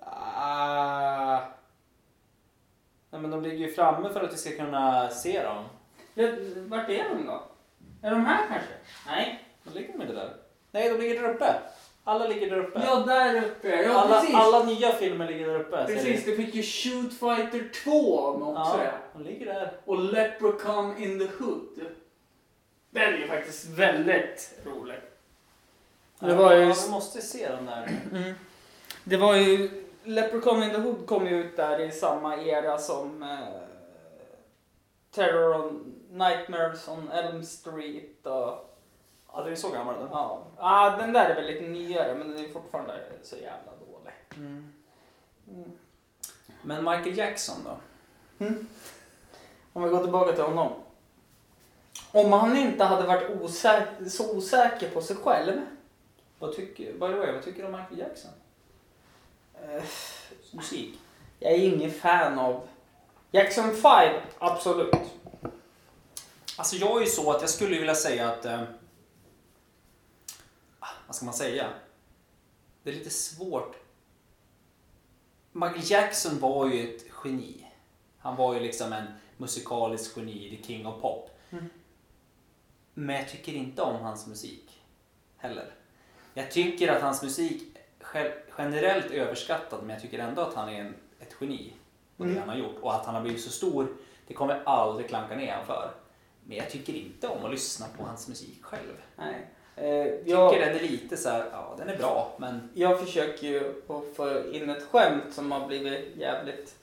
[0.00, 1.40] Ah.
[3.10, 5.64] Nej, men de ligger ju framme för att vi ska kunna se dem.
[6.14, 7.42] Ja, Vart är de då?
[8.02, 8.72] Är de här kanske?
[9.06, 9.44] Nej.
[9.64, 10.36] De ligger de inte där?
[10.70, 11.54] Nej, de ligger där uppe.
[12.04, 12.82] Alla ligger där uppe.
[12.84, 13.68] Ja, där uppe.
[13.68, 14.34] Ja, alla, precis.
[14.34, 15.84] alla nya filmer ligger där uppe.
[15.86, 18.84] Precis, du fick ju Shoot Fighter 2 av mig också.
[18.84, 18.90] Ja.
[19.12, 19.72] de ligger där.
[19.84, 21.80] Och Leprechaun in the Hood.
[22.94, 25.00] Den är ju faktiskt väldigt rolig.
[26.18, 27.90] Det var ju- Ja, vi måste se dem där.
[29.04, 29.70] Det var ju...
[30.04, 33.38] Leprechaun in the Hood kom ju ut där i samma era som eh,
[35.10, 38.68] Terror on Nightmares on Elm Street och...
[39.32, 40.08] Ja, den är så gammal den.
[40.10, 44.14] Ja, ah, den där är väl lite nyare men den är fortfarande så jävla dålig.
[44.36, 44.72] Mm.
[45.48, 45.72] Mm.
[46.62, 47.76] Men Michael Jackson då?
[49.72, 50.72] Om vi går tillbaka till honom.
[52.12, 55.60] Om han inte hade varit osäker, så osäker på sig själv.
[56.38, 58.30] Vad tycker, by the way, vad tycker du om Michael Jackson?
[59.54, 59.82] Eh,
[60.50, 60.98] Musik?
[61.42, 62.68] jag är ingen fan av
[63.30, 64.94] Jackson 5, absolut.
[66.56, 68.44] Alltså jag är ju så att jag skulle vilja säga att...
[68.44, 68.62] Eh,
[70.78, 71.68] ah, vad ska man säga?
[72.82, 73.76] Det är lite svårt.
[75.52, 77.66] Michael Jackson var ju ett geni.
[78.18, 81.30] Han var ju liksom en musikalisk geni, the king of pop.
[81.50, 81.70] Mm.
[82.94, 84.82] Men jag tycker inte om hans musik
[85.36, 85.66] heller.
[86.34, 87.62] Jag tycker att hans musik
[88.58, 91.72] generellt är överskattad men jag tycker ändå att han är en, ett geni
[92.16, 92.40] på det Mm.
[92.40, 92.76] han har gjort.
[92.80, 93.88] Och att han har blivit så stor,
[94.26, 95.90] det kommer jag aldrig klanka ner han för.
[96.44, 99.02] Men jag tycker inte om att lyssna på hans musik själv.
[99.16, 99.46] Nej.
[99.76, 103.00] Eh, Jag jag, tycker den är lite så här, ja den är bra men jag
[103.00, 106.76] försöker ju att få in ett skämt som har blivit jävligt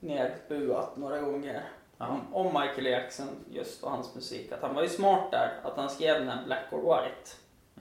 [0.00, 1.64] nedbuat några gånger.
[2.00, 2.20] Ja.
[2.32, 4.52] Om, Michael Jackson just och hans musik.
[4.52, 5.52] Att han var ju smart där.
[5.64, 7.30] Att han skrev den här Black or White.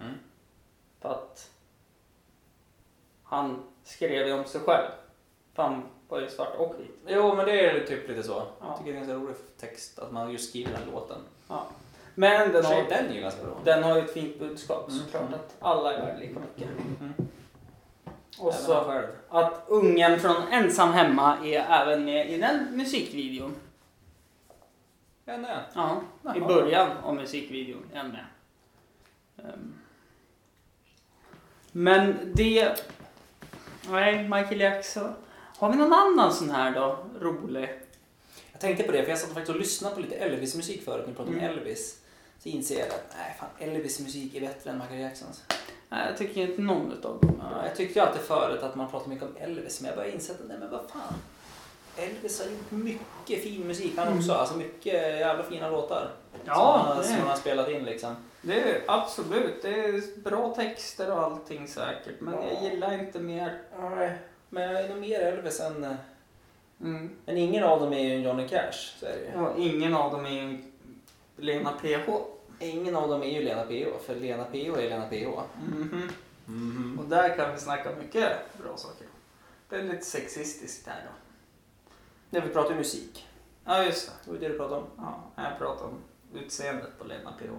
[0.02, 0.14] mm.
[1.02, 1.50] För att
[3.24, 4.88] han skrev ju om sig själv.
[5.54, 6.92] För han var ju svart och vit.
[7.08, 8.32] Jo men det är typ lite så.
[8.32, 8.66] Ja.
[8.68, 11.18] Jag tycker det är en ganska rolig text att man just skriver den låten.
[11.48, 11.66] Ja.
[12.16, 13.54] Men den Den, har, den är ju ganska bra.
[13.64, 15.00] den har ju ett fint budskap Mm.
[15.00, 15.34] såklart.
[15.34, 16.70] Att alla är värda lika mycket.
[17.00, 17.14] Mm.
[18.40, 23.56] Och Även så att ungen från Ensam Hemma är även med i den musikvideon.
[25.30, 25.58] Ja, nej.
[25.74, 26.02] Ja,
[26.36, 26.48] i Jaha.
[26.48, 28.26] början av musikvideon han med.
[29.38, 29.74] Ehm.
[31.72, 32.86] Men det...
[33.90, 35.14] Nej, Michael Jackson.
[35.58, 37.06] Har vi någon annan sån här då?
[37.20, 37.70] Rolig?
[38.52, 41.08] Jag tänkte på det för jag satt faktiskt och lyssnade på lite Elvis-musik förut när
[41.08, 41.58] vi pratade om Mm.
[41.58, 42.02] Elvis.
[42.40, 45.44] Så inser jag att nej, fan, Elvis musik är bättre än Michael Jacksons.
[45.90, 48.90] Nej, jag tycker inte någon utav dem Ja, jag tyckte ju alltid förut att man
[48.92, 51.14] pratade mycket om Elvis men jag började inse att nej men vad fan.
[52.00, 54.34] Elvis har gjort mycket fin musik han också.
[54.34, 56.12] Alltså mycket jävla fina låtar.
[56.46, 56.54] Ja,
[56.86, 58.16] som, han, som han har spelat in liksom.
[58.42, 59.62] Det är absolut.
[59.62, 62.20] Det är bra texter och allting säkert.
[62.22, 63.62] Men jag gillar inte mer...
[63.80, 64.18] Nej.
[64.50, 65.84] Men jag är nog mer Elvis än...
[65.84, 65.92] eh,
[66.82, 67.10] Mm.
[67.26, 68.72] Men ingen av dem är ju en Johnny Cash.
[69.00, 69.46] Så är det ju.
[69.46, 70.72] Och ingen av dem är ju en
[71.38, 72.10] Lena PH.
[72.60, 75.42] Ingen av dem är ju Lena PH, för Lena PH är Lena PH.
[76.48, 77.00] Mhm.
[77.00, 78.32] Och där kan vi snacka mycket
[78.64, 79.08] bra saker.
[79.70, 81.12] Det är lite sexistiskt här då.
[82.30, 83.28] När vi pratar musik.
[83.66, 84.14] Ja, just det.
[84.26, 84.88] Det var det du pratade om.
[84.98, 86.02] Ja, jag pratar om
[86.34, 87.52] utseendet på Lena PH.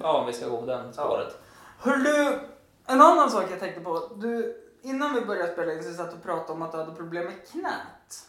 [0.00, 1.38] Ja, om vi ska gå på den spåret.
[1.78, 2.38] Hör du,
[2.86, 4.10] en annan sak jag tänkte på.
[4.16, 6.94] Du, innan vi började spela in så satt du och pratade om att du hade
[6.94, 8.28] problem med knät.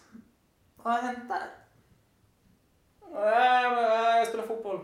[0.76, 1.50] Vad har hänt där?
[3.14, 4.80] Nej, jag spelar fotboll.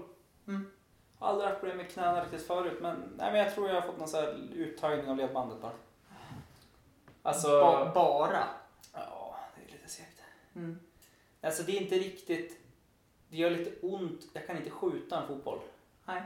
[0.47, 0.71] Mm.
[1.19, 3.81] Har aldrig haft problem med knäna riktigt förut, men, nej, men jag tror jag har
[3.81, 5.71] fått någon här uttagning av ledbandet bara.
[7.23, 7.47] Alltså...
[7.61, 8.43] Ba- bara?
[8.93, 10.21] Ja, det är lite segt.
[10.57, 10.79] Mm.
[11.41, 12.59] Alltså det är inte riktigt...
[13.29, 14.27] Det gör lite ont.
[14.33, 15.59] Jag kan inte skjuta en fotboll.
[16.05, 16.21] Nej.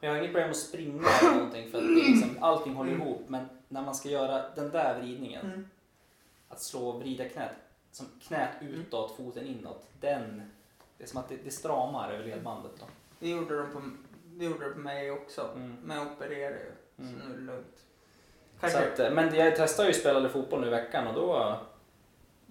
[0.00, 3.24] Jag har inget problem att springa eller någonting för att det liksom, allting håller ihop.
[3.28, 5.68] Men när man ska göra den där vridningen, Mm.
[6.48, 7.52] att slå och vrida knät,
[7.92, 9.88] som knät utåt, foten inåt.
[10.00, 10.42] Den,
[10.98, 12.72] det är som att det, det stramar över ledbandet.
[12.80, 12.86] Då.
[13.18, 13.82] Det gjorde de på,
[14.24, 15.50] det gjorde de på mig också.
[15.54, 15.76] Mm.
[15.84, 16.72] Men jag opererade ju.
[17.04, 17.20] Mm.
[17.20, 17.84] Så nu är det lugnt.
[18.60, 21.58] Att, eh, men jag testade ju spelade fotboll nu i veckan och då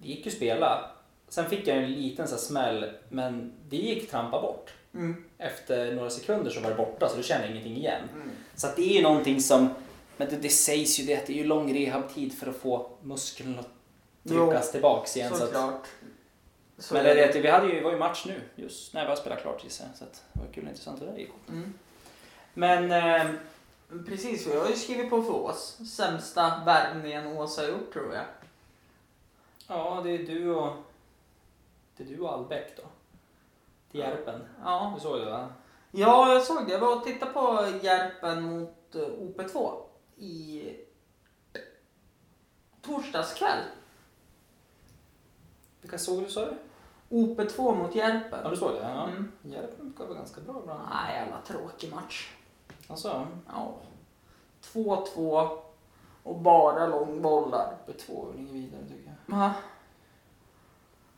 [0.01, 0.91] det gick ju spela.
[1.29, 4.73] Sen fick jag en liten så här smäll, men det gick trampa bort.
[4.93, 5.23] Mm.
[5.37, 8.01] Efter några sekunder så var det borta så du känner ingenting igen.
[8.13, 8.29] Mm.
[8.55, 9.69] Så att det är ju någonting som,
[10.17, 12.89] men det, det sägs ju det att det är ju lång rehabtid för att få
[13.01, 13.69] muskeln att
[14.29, 15.29] tryckas tillbaks igen.
[15.29, 15.87] Så att, Såklart.
[16.77, 19.15] Så men det, att vi hade ju, var ju match nu, just när vi har
[19.15, 19.97] spelat klart gissar jag.
[19.97, 21.29] Så att det var kul och intressant hur det gick.
[21.49, 21.73] Mm.
[22.53, 23.31] Men eh,
[24.07, 25.77] Precis, jag har ju skrivit på för Ås.
[25.95, 28.25] Sämsta värvningen Ås har gjort tror jag.
[29.67, 30.73] Ja, det är du och,
[31.97, 32.83] det är du och Albeck då.
[33.91, 34.41] Till Järpen.
[34.63, 34.91] Ja.
[34.95, 35.49] Du såg det va?
[35.91, 36.71] ja, jag såg det.
[36.71, 39.73] Jag var och tittade på Järpen mot eh, OP2
[40.17, 40.73] i
[42.81, 43.63] torsdags kväll.
[45.81, 46.53] Vilka såg du sa du?
[47.09, 48.39] OP2 mot Järpen.
[48.43, 48.79] Ja, du såg det?
[48.79, 49.07] Ja.
[49.07, 49.31] Mm.
[49.41, 50.81] Järpen vara ganska bra ibland.
[50.89, 52.33] Nej, jävla tråkig match.
[52.87, 53.73] Alltså, Ja.
[54.61, 55.57] 2-2
[56.23, 57.77] och bara långbollar.
[57.83, 59.06] uppe två och inget vidare tycker jag.
[59.27, 59.53] Ja.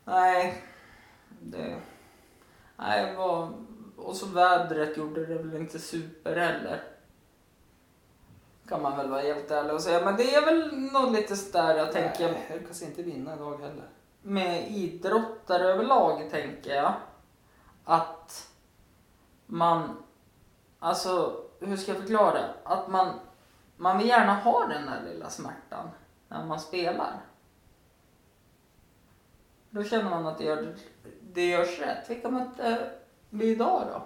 [0.06, 0.64] Nej.
[1.42, 1.82] Det...
[2.78, 3.52] Nej, var...
[3.98, 6.84] Och så vädret gjorde det väl inte super heller.
[8.68, 10.06] Kan man väl vara helt ärlig och säga.
[10.06, 13.58] Men det är väl nog lite sådär jag tänker Nej, jag lyckas inte vinna idag
[13.62, 13.90] heller.
[14.22, 16.94] med idrottare överlag tänker jag.
[17.86, 18.50] Att
[19.46, 20.04] man,
[20.80, 22.40] alltså hur ska jag förklara?
[22.64, 23.20] Att man,
[23.78, 25.90] man vill gärna ha den där lilla smärtan
[26.28, 27.22] när man spelar.
[29.70, 30.76] Då känner man att det, gör,
[31.22, 32.10] det görs rätt.
[32.10, 32.90] Vilka mötte
[33.30, 34.02] vi idag då?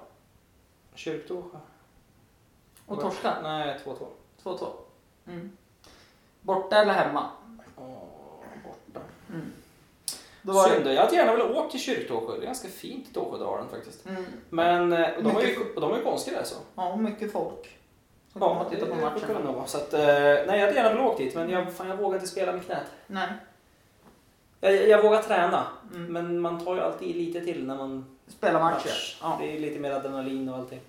[0.95, 1.57] Kyrktorsjö.
[2.85, 3.33] Och torska?
[3.43, 4.05] Nej, 2-2.
[4.43, 4.67] 2-2.
[5.27, 5.57] Mm.
[6.41, 7.29] Borta eller hemma?
[7.77, 9.05] Åh, borta.
[9.29, 9.51] Mm.
[10.41, 10.93] Då var Synd, det...
[10.93, 12.35] jag hade gärna velat åka till Kyrktåsjö.
[12.35, 14.05] Det är ganska fint i Tåsjödalen faktiskt.
[14.05, 14.25] Mm.
[14.49, 16.55] Men eh, de har ju, Mycket- och de har ju konstgräs så.
[16.75, 17.77] Ja, mycket folk.
[18.33, 19.45] Kommer och tittar på det brukar det matchen.
[19.45, 19.69] nog.
[19.69, 22.15] Så att, eh, nej, jag hade gärna velat åka dit men jag, fan, jag vågar
[22.15, 22.91] inte spela med knät.
[23.07, 23.27] Nej.
[24.63, 25.67] Jag, jag vågar träna.
[25.95, 26.13] Mm.
[26.13, 28.75] Men man tar ju alltid lite till när man Spela matcher.
[28.75, 29.19] match.
[29.21, 29.37] Ja.
[29.41, 30.81] Det är lite mer adrenalin och allting.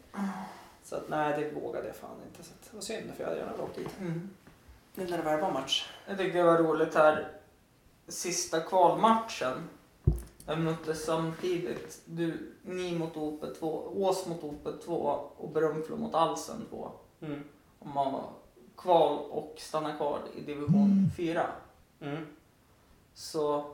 [0.84, 2.44] Så att, nej, det vågade jag fan inte.
[2.44, 4.00] Så att, det var synd för jag hade gärna åka dit.
[4.00, 4.30] Mm.
[4.94, 5.88] Nu när det väl var match.
[6.06, 7.28] Jag tyckte det var roligt här.
[8.08, 9.68] Sista kvalmatchen.
[10.46, 12.00] Jag möttes samtidigt.
[12.04, 13.62] Du, ni mot OP2,
[13.94, 14.88] Ås mot OP2
[15.37, 16.90] och Brunflo mot Alsen 2.
[17.20, 17.44] Mm.
[17.78, 18.24] Om man var
[18.76, 21.46] kval och stanna kvar i division 4.
[22.00, 22.26] Mm.
[23.14, 23.66] Så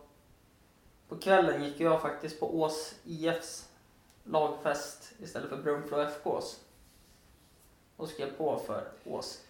[1.09, 3.69] på kvällen gick jag faktiskt på Ås IFs
[4.25, 6.61] lagfest istället för Brunflo FKs.
[7.97, 9.41] Och skrev på för Ås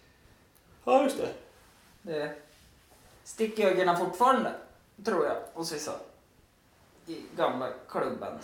[0.84, 1.32] Ja, just det.
[2.02, 2.34] Det
[3.24, 4.52] sticker ögonen fortfarande,
[5.04, 5.92] tror jag, hos vissa.
[7.06, 8.38] I gamla klubben.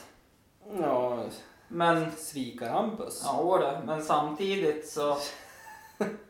[0.80, 1.24] Ja,
[1.68, 3.22] Men, svikar-Hampus.
[3.24, 5.18] ja det, men samtidigt så...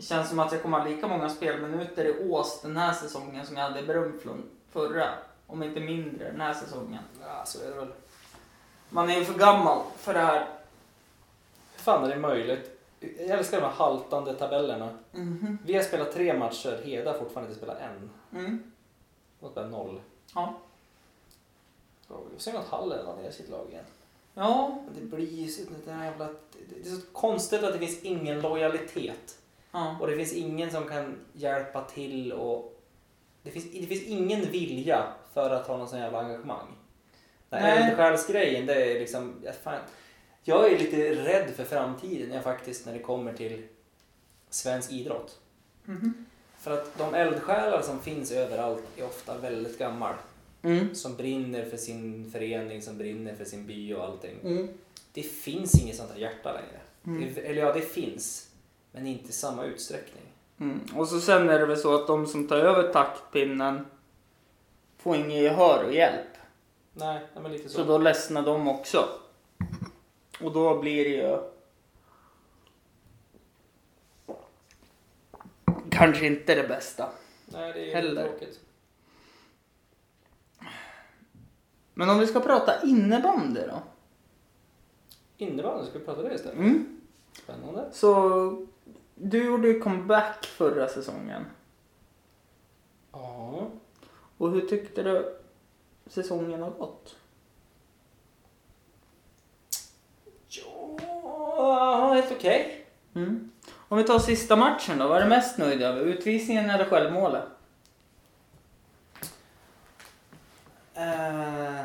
[0.00, 3.46] Det känns som att jag kommer ha lika många spelminuter i Ås den här säsongen
[3.46, 5.08] som jag hade i Brunflon förra.
[5.46, 7.02] Om inte mindre den här säsongen.
[7.22, 7.92] Ja, så är det väl.
[8.88, 10.48] Man är ju för gammal för det här.
[11.72, 12.80] Hur fan är det möjligt?
[13.00, 14.98] Jag älskar de här haltande tabellerna.
[15.12, 15.58] Mhm.
[15.64, 18.10] Vi har spelat tre matcher, Heda har fortfarande inte spelat en.
[18.40, 18.72] Mm.
[19.40, 20.00] Och bara noll.
[20.34, 20.54] Ja.
[22.08, 23.84] Och sen att Hall la ner sitt lag igen.
[24.34, 24.78] Ja.
[24.94, 26.28] Det blir ju så det jävla...
[26.68, 29.36] Det är så konstigt att det finns ingen lojalitet.
[29.72, 29.96] Ja.
[30.00, 32.76] Och det finns ingen som kan hjälpa till och...
[33.42, 36.66] Det finns, det finns ingen vilja för att ha någon sån jävla engagemang.
[37.48, 39.34] Den här eldsjälsgrejen, det är liksom...
[39.44, 39.80] Ja, fan,
[40.42, 43.62] jag är lite rädd för framtiden jag faktiskt när det kommer till
[44.50, 45.38] svensk idrott.
[45.84, 46.26] Mhm.
[46.58, 50.14] För att de eldsjälar som finns överallt är ofta väldigt gammal.
[50.62, 50.94] Mm.
[50.94, 54.36] som brinner för sin förening, som brinner för sin by och allting.
[54.44, 54.68] Mm.
[55.12, 56.80] Det finns inget sånt här hjärta längre.
[57.06, 57.34] Mm.
[57.34, 58.49] Det, eller ja, det finns.
[58.92, 60.24] Men inte i samma utsträckning.
[60.60, 60.80] Mm.
[60.96, 63.86] Och så sen är det väl så att de som tar över taktpinnen
[64.98, 66.26] får ingen gehör och hjälp.
[66.92, 67.74] Nej, nej men lite så.
[67.74, 69.08] Så då ledsnar de också.
[70.40, 71.38] Och då blir det ju
[75.90, 77.08] kanske inte det bästa.
[77.46, 78.28] nej, det är heller.
[78.28, 78.60] tråkigt.
[81.94, 83.82] Men om vi ska prata innebandy då?
[85.36, 86.58] Innebandy, ska vi prata det istället?
[86.58, 87.00] Mm.
[87.32, 87.88] Spännande.
[87.92, 88.66] Så
[89.22, 91.44] du gjorde ju comeback förra säsongen.
[93.12, 93.70] Ja.
[94.38, 95.38] Och hur tyckte du
[96.06, 97.16] säsongen har gått?
[100.48, 102.86] Ja, helt okej.
[103.14, 103.50] Mm.
[103.88, 106.00] Om vi tar sista matchen då, vad är du mest nöjd över?
[106.00, 107.44] Utvisningen eller självmålet?
[110.94, 111.84] Eh.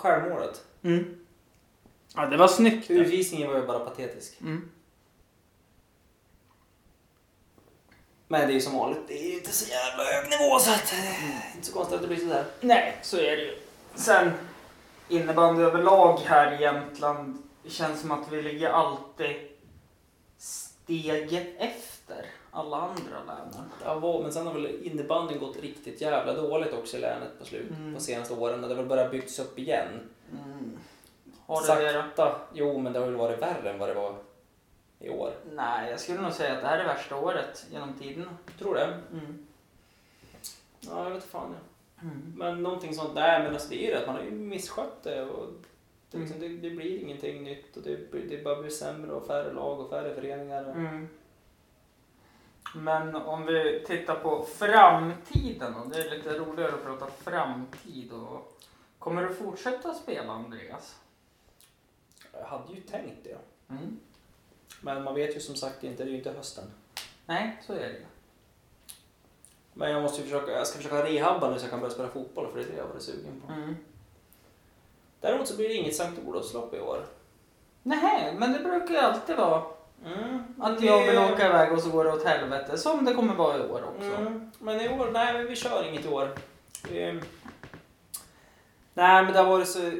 [0.00, 0.64] Självmålet.
[0.82, 1.16] Mm.
[2.14, 2.90] Ja, det var snyggt.
[2.90, 4.40] Utvisningen var ju bara patetisk.
[4.40, 4.70] Mm.
[8.28, 10.70] Men det är ju som vanligt, det är ju inte så jävla hög nivå så
[10.70, 12.44] att eh, inte så konstigt att det blir sådär.
[12.60, 13.58] Nej, så är det ju.
[13.94, 14.30] Sen
[15.08, 17.42] innebandy överlag här i Jämtland.
[17.62, 19.36] Det känns som att vi ligger alltid
[20.38, 23.70] steget efter alla andra länen.
[23.84, 27.70] Ja, men sen har väl innebandyn gått riktigt jävla dåligt också i länet på slut
[27.70, 27.94] Mm.
[27.94, 28.60] på senaste åren.
[28.62, 29.88] Det har väl börjat byggas upp igen.
[30.32, 30.78] Mm.
[31.46, 32.00] Har du det då?
[32.02, 32.40] Sakta.
[32.52, 34.14] Jo, men det har väl varit värre än vad det var
[34.98, 35.32] i år.
[35.52, 38.36] Nej, jag skulle nog säga att det här är värsta året genom tiderna.
[38.58, 39.00] Tror det?
[39.12, 39.46] Mm.
[40.80, 41.54] Ja, jag vet fan.
[41.54, 42.02] Ja.
[42.02, 42.32] Mm.
[42.36, 45.02] Men någonting sånt, nej men alltså det är ju det att man har ju misskött
[45.02, 45.46] det och
[46.10, 46.60] det, liksom, Mm.
[46.62, 47.96] det, det blir ingenting nytt och det,
[48.28, 50.64] det bara blir sämre och färre lag och färre föreningar.
[50.68, 50.76] Och...
[50.76, 51.08] Mm.
[52.74, 55.84] Men om vi tittar på framtiden då.
[55.84, 58.12] Det är lite roligare att prata framtid.
[58.12, 58.60] Och
[59.00, 60.96] kommer du fortsätta spela Andreas?
[62.32, 63.38] Jag hade ju tänkt det.
[63.70, 64.00] Mm.
[64.80, 66.64] Men man vet ju som sagt inte, det är ju inte hösten.
[67.26, 68.04] Nej, så är det ju.
[69.72, 72.08] Men jag måste ju försöka, jag ska försöka rehabba nu så jag kan börja spela
[72.08, 73.52] fotboll för det är det jag varit sugen på.
[73.52, 73.76] Mm.
[75.20, 77.06] Däremot så blir det inget Sankt Olofslopp i år.
[77.82, 79.62] Nej, men det brukar ju alltid vara
[80.04, 80.54] Mm.
[80.60, 82.78] att jag vill åka iväg och så går det åt helvete.
[82.78, 84.10] Som det kommer vara i år också.
[84.20, 84.50] Mm.
[84.58, 86.28] Men i år, nej men vi kör inget i år.
[86.88, 87.20] Vi...
[88.94, 89.90] Nej men det har varit så,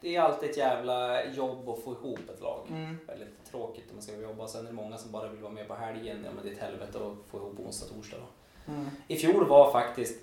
[0.00, 2.66] det är alltid ett jävla jobb att få ihop ett lag.
[2.68, 2.98] Mm.
[3.06, 4.48] Väldigt tråkigt när man ska jobba.
[4.48, 6.22] Sen är det många som bara vill vara med på helgen.
[6.24, 8.72] Ja men det är ett helvete att få ihop onsdag torsdag då.
[8.72, 8.90] Mm.
[9.08, 10.20] I fjol var faktiskt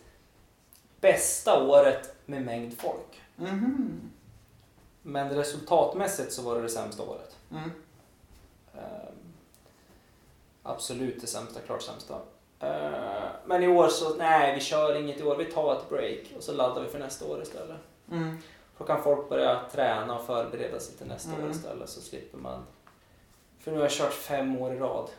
[1.02, 3.22] bästa året med mängd folk.
[3.36, 4.12] Mhm.
[5.02, 7.38] Men resultatmässigt så var det det sämsta året.
[7.52, 7.72] Mm.
[8.74, 9.34] Ehm,
[10.64, 12.16] absolut det sämsta, klart sämsta.
[12.60, 12.94] Ehm,
[13.46, 15.36] men i år så, nej vi kör inget i år.
[15.36, 17.78] Vi tar ett break och så laddar vi för nästa år istället.
[18.12, 18.38] Mm.
[18.78, 21.46] Då kan folk börja träna och förbereda sig till nästa Mm.
[21.46, 22.64] år istället så slipper man.
[23.60, 25.10] För nu har jag kört fem år i rad.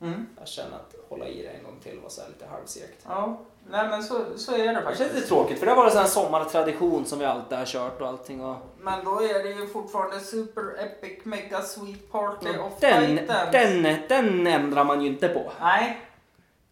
[0.00, 0.26] Mm.
[0.38, 3.06] Jag känner att hålla i det en gång till var så lite halvsegt.
[3.08, 3.38] Ja,
[3.70, 5.14] nej men så, så är det Det känns faktiskt.
[5.14, 8.44] lite tråkigt för det har varit en sommartradition som vi alltid har kört och allting.
[8.44, 8.56] Och...
[8.80, 13.16] Men då är det ju fortfarande Super Epic Mega Sweet Party of Den,
[13.52, 15.52] den, den ändrar man ju inte på.
[15.60, 16.00] Nej,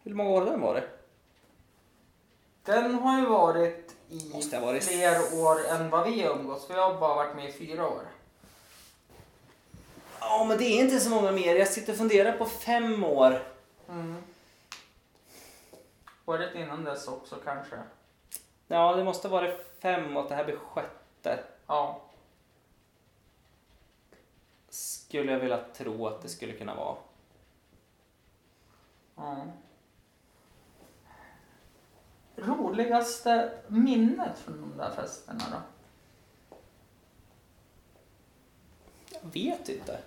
[0.03, 0.85] Hur många år har den varit?
[2.65, 6.67] den har ju varit i fler år än vad vi har umgåtts.
[6.67, 8.03] För jag har bara varit med i fyra år.
[10.21, 11.57] Ja men det är inte så många mer.
[11.57, 13.43] Jag sitter och funderar på fem år.
[13.89, 14.23] Mm.
[16.27, 17.77] Året innan dess också kanske.
[18.67, 21.39] Ja det måste vara fem och det här blir sjätte.
[21.67, 22.01] Ja.
[24.69, 26.97] Skulle jag vilja tro att det skulle kunna vara.
[29.17, 29.37] ja.
[32.37, 35.57] Roligaste minnet från de där festerna då?
[39.11, 39.99] Jag vet inte.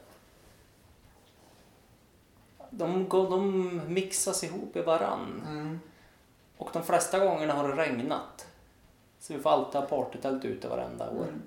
[2.70, 5.44] De, går- de mixas ihop i varann.
[5.48, 5.80] Mm.
[6.58, 8.48] Och de flesta gångerna har det regnat.
[9.20, 11.24] Så vi får alltid ha partytält ute varenda år.
[11.24, 11.42] Mm.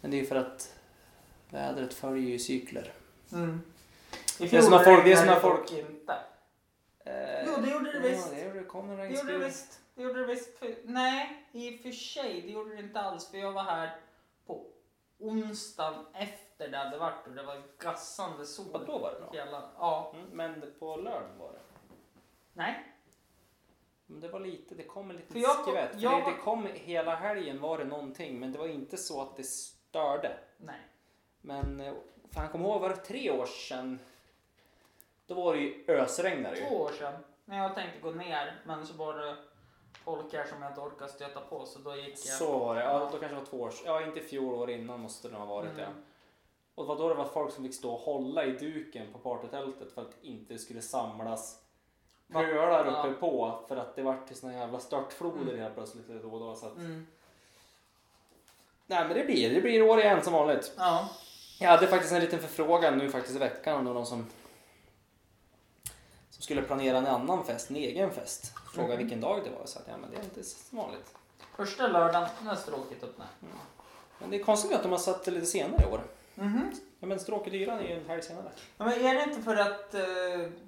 [0.00, 0.74] Men det är ju för att
[1.50, 2.92] vädret följer ju cykler.
[3.32, 3.60] Mm.
[4.38, 6.16] I Det är som folk- det är som folk- inte.
[7.04, 8.28] Eh, Jo, det gjorde det visst.
[8.32, 8.64] Ja, det gjorde det.
[8.64, 9.80] kom en Det gjorde det visst.
[9.98, 10.58] Det gjorde det visst.
[10.58, 12.42] För, nej, i och för sig.
[12.42, 13.30] Det gjorde det inte alls.
[13.30, 13.96] För jag var här
[14.46, 14.66] på
[15.18, 18.66] onsdagen efter det hade varit och det var gassande sol.
[18.72, 19.30] Ja, då var det bra.
[19.32, 20.12] Hela, ja.
[20.14, 21.58] Mm, men på lördagen var det.
[22.52, 22.84] Nej.
[24.06, 25.90] Men det var lite, det kom en liten För jag- skvätt.
[25.94, 29.22] För jag- det, det kom hela helgen var det någonting men det var inte så
[29.22, 30.38] att det störde.
[30.56, 30.80] Nej.
[31.40, 31.94] Men eh,
[32.30, 33.98] fan kom ihåg, var det tre år sedan?
[35.26, 36.56] Då var det ju ösregnare.
[36.56, 37.24] Två år sedan.
[37.44, 39.36] När jag tänkte gå ner men så var det
[40.08, 42.18] folk här som jag inte orkade stöta på så då gick jag.
[42.18, 42.82] Så var det.
[42.82, 45.36] Ja, då kanske det var två år Ja, inte i fjol, år innan måste det
[45.36, 45.82] ha varit det.
[45.82, 45.96] Mm.
[46.74, 49.18] Och det var då det var folk som fick stå och hålla i duken på
[49.18, 51.62] partytältet för att det inte skulle samlas
[52.32, 53.06] pölar Ja.
[53.06, 56.54] uppe på för att det vart såna jävla störtfloder helt plötsligt då och då.
[56.54, 56.76] Så att...
[56.76, 57.06] Mm.
[58.86, 60.72] Nej men det blir det blir år igen som vanligt.
[60.76, 61.08] Ja.
[61.60, 64.26] Jag hade faktiskt en liten förfrågan nu faktiskt i veckan om någon som
[66.38, 68.52] skulle planera en annan fest, en egen fest.
[68.74, 68.98] Fråga Mhm.
[68.98, 69.66] vilken dag det var.
[69.66, 71.14] Så att, ja men det är inte så vanligt.
[71.56, 73.30] Första lördagen när stråket öppnade.
[74.18, 76.00] Men det är konstigt att de har satt det lite senare i år.
[76.34, 76.70] Mhm.
[77.00, 78.50] Ja men stråkedyran är ju en helg senare.
[78.78, 80.00] Ja, men är det inte för att eh,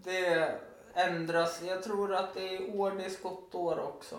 [0.05, 0.55] det
[0.95, 1.63] ändras?
[1.63, 4.19] Jag tror att det är år, det är skottår också.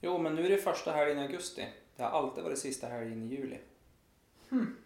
[0.00, 1.66] Jo men nu är det första helgen i augusti.
[1.96, 3.58] Det har alltid varit sista helgen i juli.
[4.50, 4.76] Hmm.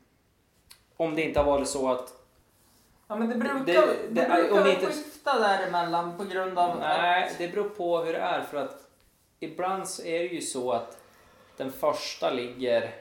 [0.97, 2.22] Om det inte har varit så att...
[3.13, 7.25] Ja men det brukar, Det- det, det- brukar inte- skifta däremellan på grund av Nej,
[7.25, 7.39] att...
[7.39, 8.91] det beror på hur det är för att
[9.41, 10.99] ibland så är det ju så att
[11.57, 12.95] den första ligger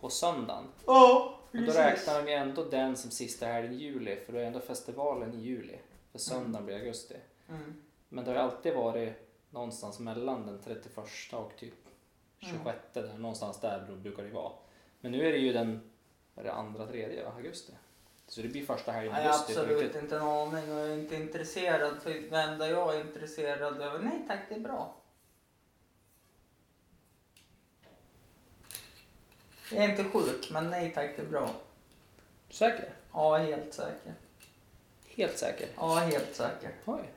[0.00, 0.64] på söndagen.
[0.86, 4.38] Ja, Och då räknar de ju ändå den som sista helgen i juli för då
[4.38, 5.78] är ändå festivalen i juli.
[6.12, 7.16] För söndagen blir augusti.
[7.48, 7.74] Mm.
[8.08, 9.12] Men det har alltid varit
[9.50, 10.98] någonstans mellan den 31
[11.32, 11.74] och typ
[12.38, 14.52] 26 där, någonstans där brukar det vara.
[15.00, 15.80] Men nu är det ju den
[16.36, 17.72] är det, andra, tredje augusti.
[18.28, 19.60] Så det blir första helgen i Nej, jag har augusti.
[19.60, 22.02] absolut inte en aning och jag är inte intresserad.
[22.02, 24.96] För det enda jag är intresserad av, nej tack det är bra.
[29.72, 31.50] Jag är inte sjuk, men nej tack det är bra.
[32.50, 32.88] Säker?
[33.12, 34.14] Ja, helt säker.
[35.08, 35.68] Helt säker?
[35.76, 36.70] Ja, helt säker.
[36.84, 37.10] Oj.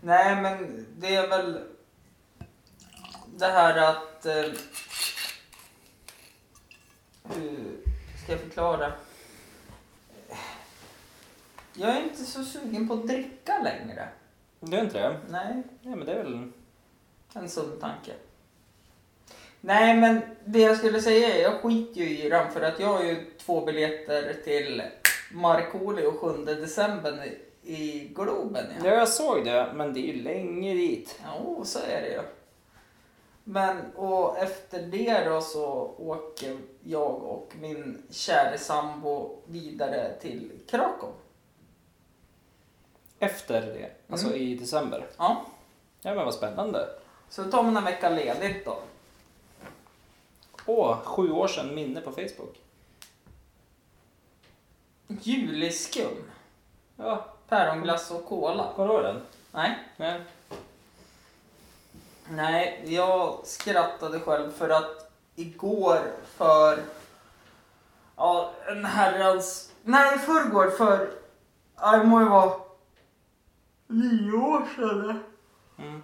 [0.00, 1.60] Nej, men det är väl
[3.26, 4.26] det här att...
[4.26, 4.52] Eh,
[7.24, 7.76] hur
[8.22, 8.92] ska jag förklara?
[11.78, 14.08] Jag är inte så sugen på att dricka längre.
[14.60, 15.20] Du är inte det?
[15.28, 16.52] Nej, Nej men det är väl...
[17.34, 18.12] en sund tanke.
[19.60, 22.86] Nej, men det jag skulle säga är jag skiter ju i den för att jag
[22.86, 24.82] har ju två biljetter till
[25.32, 28.64] Markoolio 7 december i, Globen.
[28.84, 31.20] Ja, jag såg det, men det är ju länge dit.
[31.24, 32.22] Jo, så är det ju.
[33.44, 41.12] Men och efter det då så åker jag och min kära sambo vidare till Krakow.
[43.18, 44.38] Efter det, alltså Mm.
[44.38, 45.06] i december.
[45.16, 45.44] Ja,
[46.02, 46.88] Ja men vad spännande.
[47.28, 48.78] så då tar man en vecka ledigt då.
[50.66, 52.60] Åh, sju år sedan minne på Facebook.
[55.08, 56.30] Juliskum,
[56.96, 58.72] Ja, päronglass och cola.
[58.76, 59.22] kommer du ihåg den?
[59.52, 60.20] Nej, Nej.
[62.30, 66.78] nej, jag skrattade själv för att igår för
[68.16, 71.10] ja, en herrans, nej förrgår för,
[71.76, 72.60] ja, det må ju vara
[73.86, 75.18] nio år sedan.
[75.78, 76.02] Mm.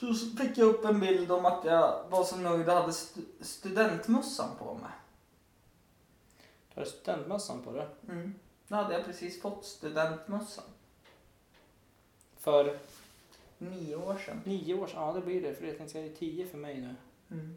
[0.00, 3.42] Så fick jag upp en bild om att jag var så nöjd och hade stu-
[3.44, 4.90] studentmössan på mig.
[6.74, 7.86] Du har studentmössan på dig.
[8.08, 8.34] Mm.
[8.68, 10.64] Då hade jag precis fått studentmössan.
[12.38, 12.78] För
[13.58, 14.40] Nio år sedan.
[14.44, 15.54] nio år sedan, ja det blir det.
[15.54, 16.94] För jag tänkte säga det är tio för mig nu.
[17.36, 17.56] Mm.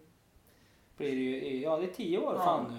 [0.97, 2.43] Blir det ju, ja det är tio år Ja.
[2.43, 2.77] fan nu.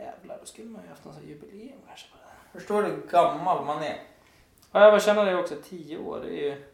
[0.00, 2.06] Jävlar, då skulle man ju haft någon sån här jubileum kanske.
[2.52, 4.02] Förstår du hur gammal man är?
[4.72, 5.54] Ja, jag känner det också.
[5.64, 6.64] Tio år, det är ju...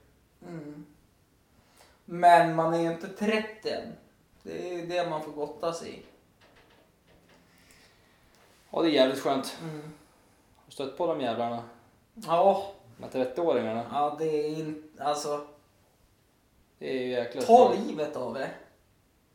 [0.42, 0.86] Mm.
[2.04, 3.92] Men man är ju inte 30 än.
[4.42, 6.02] Det är det man får gotta sig i.
[8.70, 9.58] Ja, det är jävligt skönt.
[9.62, 9.80] Mm.
[10.56, 11.62] Har du stött på de jävlarna?
[12.14, 13.84] Ja, här 30-åringarna.
[13.92, 15.04] ja, det är inte...
[15.04, 15.46] Alltså,
[16.78, 18.56] Det är ju jäkla ta livet av er.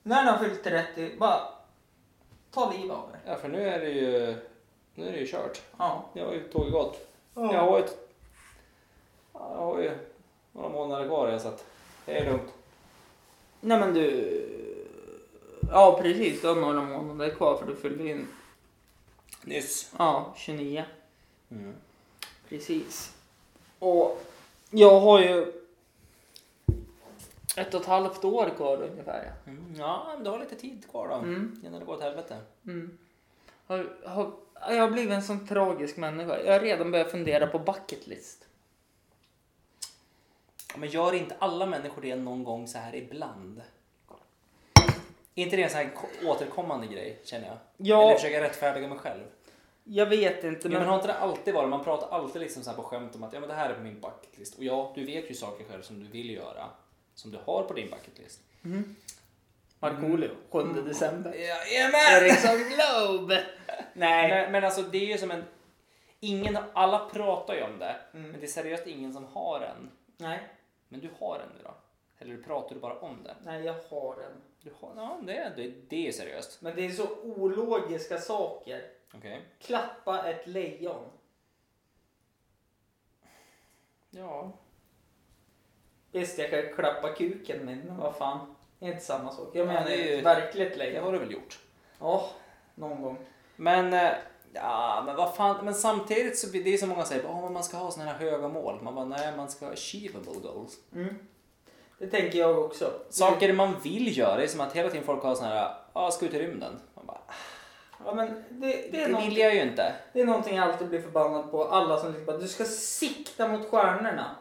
[0.04, 1.39] När ni har fyllt 30, bara
[2.52, 3.32] ta livet av er.
[3.32, 4.36] Ja, för nu är det ju...
[4.95, 5.62] Nu är det ju kört.
[5.78, 6.06] Ja.
[6.13, 7.08] Jag har ju tåget gått.
[7.34, 8.11] Jag har ett...
[9.41, 9.91] ja, Jag har ju
[10.51, 11.65] några månader kvar så att
[12.06, 12.54] det är lugnt.
[13.60, 14.47] Nej men du...
[15.71, 18.27] Ja precis, du har några månader kvar för du fyllde in.
[19.43, 19.93] Nyss.
[19.97, 20.86] Ja, 29.
[21.51, 21.74] Mm.
[22.49, 23.15] Precis.
[23.80, 24.24] Och
[24.70, 25.53] jag har ju
[27.55, 29.32] ett och ett halvt år kvar ungefär.
[29.47, 29.76] Mm.
[29.78, 31.15] Ja, men du har lite tid kvar då.
[31.15, 31.61] Mm.
[31.65, 32.38] Innan det går åt helvete.
[32.65, 32.97] Mm.
[33.68, 36.39] Har, har, jag har blivit en sån tragisk människa.
[36.43, 38.47] Jag har redan börjat fundera på bucket list.
[40.74, 43.61] Ja, Men gör inte alla människor det någon gång så här ibland?
[45.36, 47.57] Är inte det en sån här ko- återkommande grej, känner jag?
[47.78, 48.03] Ja.
[48.03, 49.24] Eller försöka rättfärdiga mig själv.
[49.84, 50.80] Jag vet inte Ja, men...
[50.80, 51.69] men har inte det alltid varit?
[51.69, 53.74] Man pratar alltid liksom så här på skämt om att ja, men det här är
[53.74, 54.57] på min bucketlist.
[54.57, 56.65] Och ja, du vet ju saker själv som du vill göra.
[57.15, 58.39] Som du har på din bucketlist.
[59.80, 61.34] Markoolio, 7 december.
[61.34, 62.24] Jajamän!
[62.24, 63.43] Ericsson Globe!
[63.93, 64.30] Nej.
[64.30, 65.43] Men, men alltså det är ju som en...
[66.19, 68.32] ingen, alla pratar ju om det, Mm.
[68.32, 69.89] men det är seriöst ingen som har en.
[70.17, 70.39] Nej,
[70.91, 71.73] Men du har en nu då?
[72.19, 73.35] Eller pratar du bara om det?
[73.43, 74.41] nej jag har en.
[74.61, 76.61] Du har, ja, det, det, det är seriöst.
[76.61, 78.89] Men det är så ologiska saker.
[79.13, 79.41] Okej.
[79.59, 81.05] Klappa ett lejon.
[84.09, 84.51] Ja.
[86.11, 88.55] Visst, jag kan klappa kuken min, men vad fan.
[88.79, 89.49] Det är inte samma sak.
[89.53, 91.03] Jag Ja, menar det är ju- ett verkligt Det lejon.
[91.03, 91.59] har du väl gjort.
[91.99, 92.29] Ja,
[92.75, 93.17] någon gång.
[93.55, 94.11] Men, eh,
[94.54, 95.66] ja, men vad fan.
[95.66, 98.14] Men samtidigt så blir det är så många säger att man ska ha såna här
[98.14, 98.82] höga mål.
[98.82, 100.78] Man bara, nej, man ska ha achievable goals.
[100.95, 101.16] Mm.
[101.97, 102.93] Det tänker jag också.
[103.10, 106.12] Saker man vill göra, det är som att hela tiden folk har såna här, ja,
[106.12, 106.80] ska ut i rymden.
[106.93, 107.22] Man bara,
[108.06, 109.93] Ja, men det, det, det är vill någonting, jag ju inte.
[110.14, 111.66] det är någonting jag alltid blir förbannad på.
[111.66, 114.36] Alla som liksom bara, du ska sikta mot stjärnorna.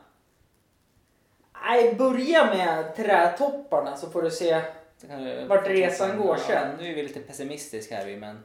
[1.65, 4.63] Nej, börja med trädtopparna så får du se.
[5.01, 6.77] Det Vart resan går Ja, sen.
[6.79, 8.43] Nu är vi lite pessimistiska här vi, men...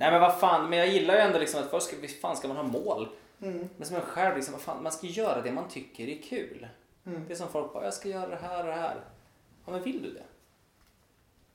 [0.00, 2.48] Nej men vad fan, men jag gillar ju ändå liksom att först ska, fan ska
[2.48, 3.08] man ha mål.
[3.42, 3.68] Mm.
[3.76, 6.68] Men som en själv, liksom, vad fan, man ska göra det man tycker är kul.
[7.06, 7.24] Mm.
[7.28, 8.96] Det är som folk bara, jag ska göra det här och det här.
[9.64, 10.22] Ja men vill du det?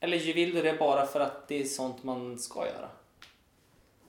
[0.00, 2.88] Eller vill du det bara för att det är sånt man ska göra?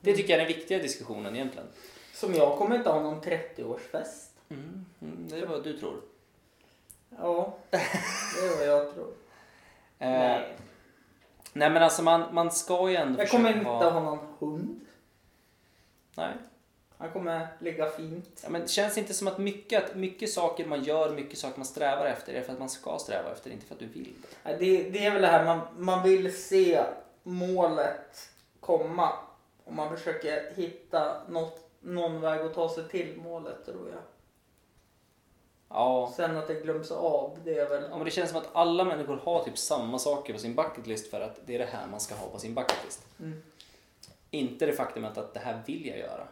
[0.02, 1.68] Det tycker jag är den viktiga diskussionen egentligen.
[2.14, 4.30] Som jag kommer inte ha någon 30-årsfest.
[4.50, 6.02] Mm, mm, det är vad du tror.
[7.18, 7.78] Ja, det
[8.48, 9.14] är vad jag tror.
[10.00, 10.56] Eh, Nej.
[11.58, 14.00] Nej men alltså man, man ska ju ändå Jag kommer inte ha...
[14.00, 14.80] någon hund.
[16.16, 16.34] Nej.
[16.98, 18.40] Han kommer ligga fint.
[18.44, 21.58] Ja, men det känns inte som att mycket, att mycket saker man gör, mycket saker
[21.58, 24.14] man strävar efter är för att man ska sträva efter, inte för att du vill.
[24.44, 26.84] Nej, Det, det är väl det här man, man vill se
[27.24, 28.30] målet
[28.60, 29.14] komma.
[29.64, 34.00] Och man försöker hitta något, någon väg att ta sig till målet tror jag.
[35.70, 36.14] Ja.
[36.16, 37.84] Sen att det glöms av, det är väl...
[37.92, 40.88] ja, men det känns som att alla människor har typ samma saker på sin bucket
[40.88, 43.08] list för att det är det här man ska ha på sin bucket list.
[43.20, 43.44] Mm.
[44.32, 46.28] Inte det faktumet att det här vill jag göra.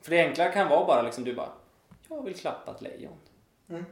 [0.00, 1.48] För det enkla kan vara bara liksom du bara,
[2.08, 3.16] jag vill klappa ett lejon.
[3.68, 3.84] Mm.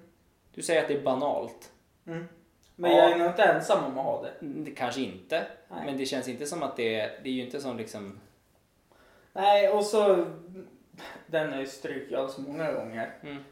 [0.55, 1.73] Du säger att det är banalt.
[2.07, 2.29] Mm.
[2.77, 2.97] Men Ja.
[2.99, 4.33] jag är nog inte ensam om att ha det.
[4.47, 5.83] Mm, Det kanske inte, Nej.
[5.87, 8.21] men det känns inte som att det är, det är ju inte som liksom,
[9.33, 10.27] Nej, och så...
[11.27, 13.19] Den har ju strykit av så många gånger.
[13.23, 13.45] mm.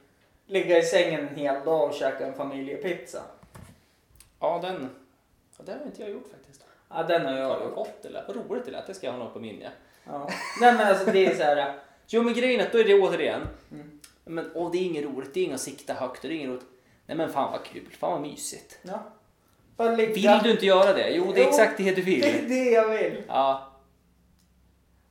[0.46, 3.22] Ligga i sängen en hel dag och käka en familjepizza.
[4.40, 4.90] ja den,
[5.58, 6.64] ja, det har inte jag gjort faktiskt.
[6.90, 7.74] Ja, den har Ja, jag vad gjort.
[7.74, 9.70] gott det lät, vad roligt det lät, det ska jag ha något på minne.
[10.06, 10.28] Ja.
[10.60, 11.74] Nej men alltså det är så här.
[12.06, 13.40] Jo men grejen är att då är det återigen,
[13.72, 14.00] Mm.
[14.24, 16.36] men åh det är inget roligt, det är inget att sikta högt och det är
[16.36, 16.66] inget roligt.
[17.06, 18.78] Nej men fan vad kul, fan vad mysigt.
[18.82, 19.02] Ja.
[19.76, 20.12] Bara ligga.
[20.34, 21.10] Vill du inte göra det?
[21.10, 21.48] Jo det är Jo.
[21.50, 22.48] exakt det du Det är vill.
[22.48, 23.22] det jag vill.
[23.28, 23.72] Ja,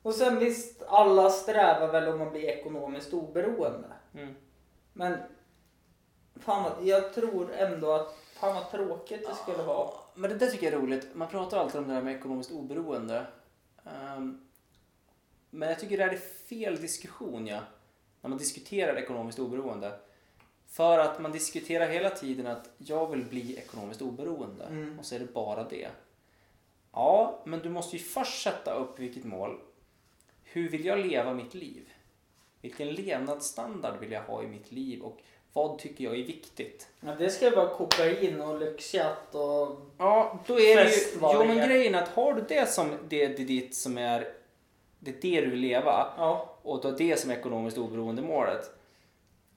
[0.01, 3.87] Och sen visst, alla strävar väl om att bli ekonomiskt oberoende.
[4.15, 4.35] mm.
[4.93, 5.17] Men
[6.35, 9.93] fan vad, jag tror ändå att fan vad tråkigt det skulle vara.
[10.15, 11.15] Men det där tycker jag är roligt.
[11.15, 13.25] Man pratar alltid om det här med ekonomiskt oberoende.
[13.85, 14.47] Ehm,
[15.49, 17.59] men jag tycker det här är fel diskussion, ja.
[18.21, 19.99] När man diskuterar ekonomiskt oberoende.
[20.67, 24.65] För att man diskuterar hela tiden att jag vill bli ekonomiskt oberoende.
[24.65, 24.99] Mm.
[24.99, 25.89] Och så är det bara det.
[26.91, 29.59] Ja, men du måste ju först sätta upp vilket mål.
[30.43, 31.92] Hur vill jag leva mitt liv?
[32.63, 35.01] Vilken levnadsstandard vill jag ha i mitt liv?
[35.01, 35.21] Och
[35.53, 36.87] vad tycker jag är viktigt?
[36.99, 39.81] Men det ska vara kokain och lyxjatt och...
[39.97, 41.19] Ja, då är det ju...
[41.21, 44.27] Jo, men grejen är att har du det som det, det, det som är...
[44.99, 46.55] Det är det du vill leva Ja.
[46.61, 48.71] och har det som ekonomiskt oberoende målet.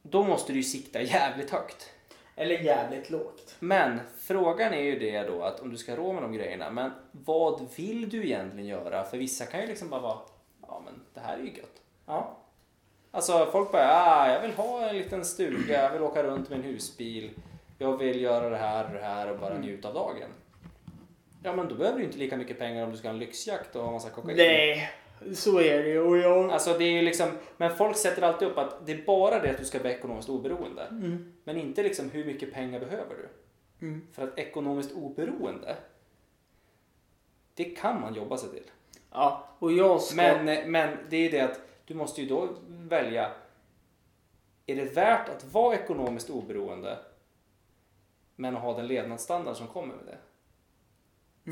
[0.03, 1.91] Då måste du ju sikta jävligt högt.
[2.37, 3.57] Eller jävligt lågt.
[3.59, 6.91] Men frågan är ju det då att om du ska råd med de grejerna, men
[7.13, 9.05] vad vill du egentligen göra?
[9.05, 10.19] För vissa kan ju liksom bara vara,
[10.63, 11.83] ja men det här är ju gött.
[12.07, 12.37] Ja.
[13.17, 16.59] Alltså folk bara, ah, jag vill ha en liten stuga, jag vill åka runt med
[16.59, 17.31] en husbil,
[17.79, 19.63] jag vill göra det här och det här och bara Mm.
[19.63, 20.29] njuta av dagen.
[21.43, 23.77] Ja men då behöver du inte lika mycket pengar om du ska ha en lyxjakt
[23.77, 24.37] och ha massa kokain.
[24.37, 24.91] Nej,
[25.35, 26.01] så är det ju.
[26.01, 26.51] Och jag...
[26.51, 29.51] Alltså det är ju liksom, men folk sätter alltid upp att det är bara det
[29.51, 30.83] att du ska bli ekonomiskt oberoende.
[30.83, 31.33] Mm.
[31.45, 33.29] Men inte liksom hur mycket pengar behöver du.
[33.87, 34.07] Mm.
[34.13, 35.77] För att ekonomiskt oberoende,
[37.55, 38.71] det kan man jobba sig till.
[39.13, 40.17] Ja, och jag ska...
[40.17, 43.31] Men, men det är det att du måste ju då välja.
[44.67, 46.99] Är det värt att vara ekonomiskt oberoende
[48.37, 50.19] men att ha den levnadsstandard som kommer med det?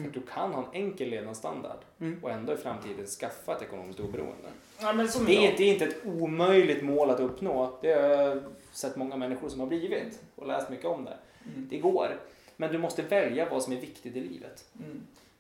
[0.01, 2.24] För att du kan ha en enkel levnadsstandard Mm.
[2.24, 4.49] och ändå i framtiden skaffa ett ekonomiskt oberoende.
[4.80, 4.93] Ja,
[5.26, 7.78] Det är, det är inte ett omöjligt mål att uppnå.
[7.82, 11.18] Det har jag sett många människor som har blivit och läst mycket om det.
[11.55, 11.68] Mm.
[11.70, 12.20] Det går.
[12.57, 14.64] Men du måste välja vad som är viktigt i livet.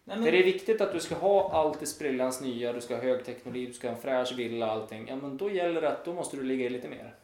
[0.06, 0.16] Mm.
[0.16, 0.32] Nej, För men...
[0.32, 3.24] det är viktigt att du ska ha allt i sprillans nya, du ska ha hög
[3.24, 5.08] teknologi, du ska ha en fräsch villa allting.
[5.08, 7.14] Ja men då gäller det att då måste du ligga i lite mer.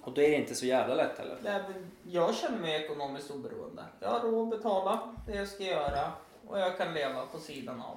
[0.00, 1.36] Och då är det inte så jävla lätt heller.
[1.42, 3.84] Nej, men jag känner mig ekonomiskt oberoende.
[4.00, 6.12] Jag har råd att betala det jag ska göra
[6.46, 7.96] och jag kan leva på sidan av.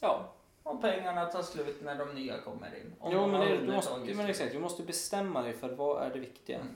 [0.00, 0.28] Ja.
[0.62, 2.94] Och pengarna tar slut när de nya kommer in.
[2.98, 6.10] Om Jo men, det, du måste, men exakt, du måste bestämma dig för vad är
[6.10, 6.56] det viktiga.
[6.56, 6.74] Mm.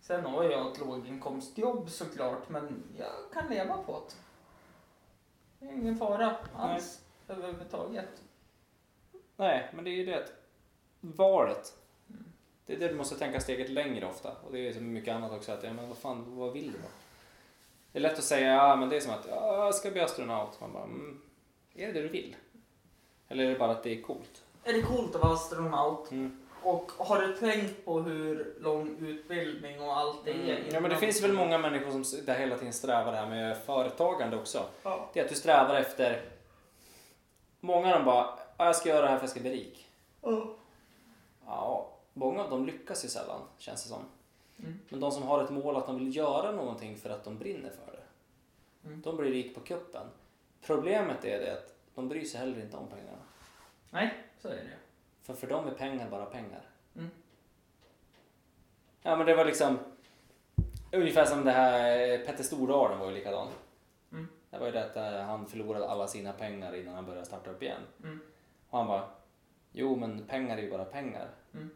[0.00, 4.14] Sen har jag ett låginkomstjobb såklart, men jag kan leva på det.
[5.66, 8.22] Det är ingen fara alls överhuvudtaget.
[9.36, 10.32] Nej, men det är ju det att
[11.00, 11.78] valet.
[12.66, 14.32] Det är det du måste tänka steget längre ofta.
[14.46, 15.52] Och det är så mycket annat också.
[15.52, 16.88] Att, ja, men vad fan, vad vill du då?
[17.92, 20.00] Det är lätt att säga, ja men det är som att, ja, jag ska bli
[20.00, 20.60] astronaut.
[20.60, 21.22] Man bara, mm,
[21.74, 22.36] är det det du vill?
[23.28, 24.44] Eller är det bara att det är coolt?
[24.64, 26.10] Är det coolt att vara astronaut?
[26.10, 26.45] Mm.
[26.66, 30.56] Och har du tänkt på hur lång utbildning och allt det är?
[30.56, 30.62] Mm.
[30.72, 33.58] Ja men det finns väl många människor som där hela tiden strävar det här med
[33.58, 34.64] företagande också.
[34.82, 35.10] Ja.
[35.12, 36.22] Det är att du strävar efter...
[37.60, 39.50] Många av dem bara, ja, jag ska göra det här för att jag ska bli
[39.50, 39.88] rik.
[40.22, 40.54] Ja.
[41.46, 44.02] Ja, många av dem lyckas ju sällan, känns det som.
[44.58, 44.80] Mm.
[44.88, 47.70] Men de som har ett mål att de vill göra någonting för att de brinner
[47.70, 48.02] för det.
[48.88, 49.02] Mm.
[49.02, 50.06] De blir rik på kuppen.
[50.66, 53.18] Problemet är det att de bryr sig heller inte om pengarna.
[53.90, 54.85] Nej, så är det.
[55.26, 56.62] För för dem är pengar bara pengar.
[56.96, 57.10] Mm.
[59.02, 59.78] Ja men det var liksom
[60.92, 63.48] ungefär som det här Petter Stordalen var ju likadan.
[64.12, 64.28] Mm.
[64.50, 67.50] Det var ju det att eh, han förlorade alla sina pengar innan han började starta
[67.50, 67.80] upp igen.
[68.02, 68.20] Mm.
[68.70, 69.04] Och han bara,
[69.72, 71.28] jo men pengar är ju bara pengar.
[71.54, 71.70] Mm.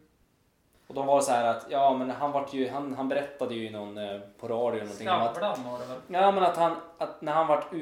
[0.86, 3.70] Och de var så här att, ja men han vart ju, han, han berättade ju
[3.70, 6.01] någon, eh, på radio någonting Skavlan var det väl?
[6.09, 7.72] ja men att han, att när han vart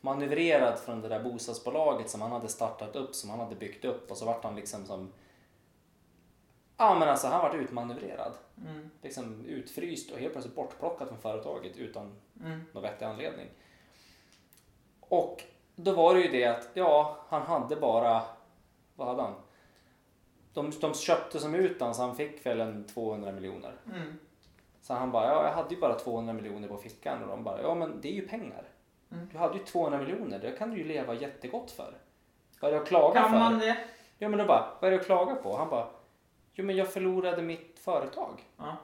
[0.00, 4.10] utmanövrerad från det där bostadsbolaget som han hade startat upp, som han hade byggt upp
[4.10, 5.12] och så vart han liksom som,
[6.76, 8.32] ja men alltså han vart utmanövrerad.
[8.66, 8.90] Mm.
[9.02, 12.60] Liksom utfryst och helt plötsligt bortplockad från företaget utan Mm.
[12.72, 13.48] någon vettig anledning.
[15.00, 15.44] Och
[15.76, 18.22] då var det ju det att, ja, han hade bara,
[18.96, 19.34] vad hade han?
[20.54, 23.72] De, de köpte som ut så han fick väl en 200 miljoner.
[23.86, 24.18] Mm.
[24.82, 27.62] Så han bara, ja jag hade ju bara 200 miljoner på fickan och de bara,
[27.62, 28.69] ja men det är ju pengar.
[29.12, 29.28] Mm.
[29.32, 31.94] Du hade ju 200 miljoner, det kan du ju leva jättegott för.
[32.60, 33.38] Vad är det att klaga Kan för?
[33.38, 33.76] man det?
[34.18, 35.56] Ja men då bara, vad är det att klaga på?
[35.56, 35.86] Han bara,
[36.52, 38.48] jo men jag förlorade mitt företag.
[38.56, 38.76] Ja.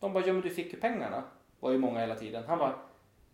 [0.00, 1.22] De bara, ja men du fick ju pengarna.
[1.60, 2.44] Var ju många hela tiden.
[2.48, 2.74] Han bara,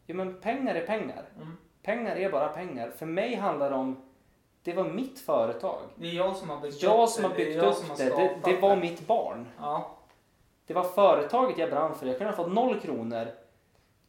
[0.06, 1.24] ja men pengar är pengar.
[1.36, 1.56] Mm.
[1.82, 2.90] Pengar är bara pengar.
[2.90, 4.02] För mig handlar det om,
[4.62, 5.80] det var mitt företag.
[5.96, 8.04] Det är jag som har byggt Jag som har byggt det upp har det.
[8.04, 9.48] Det, det var mitt barn.
[9.58, 9.98] Ja.
[10.66, 12.06] Det var företaget jag brann för.
[12.06, 13.28] Jag kunde ha fått noll kronor.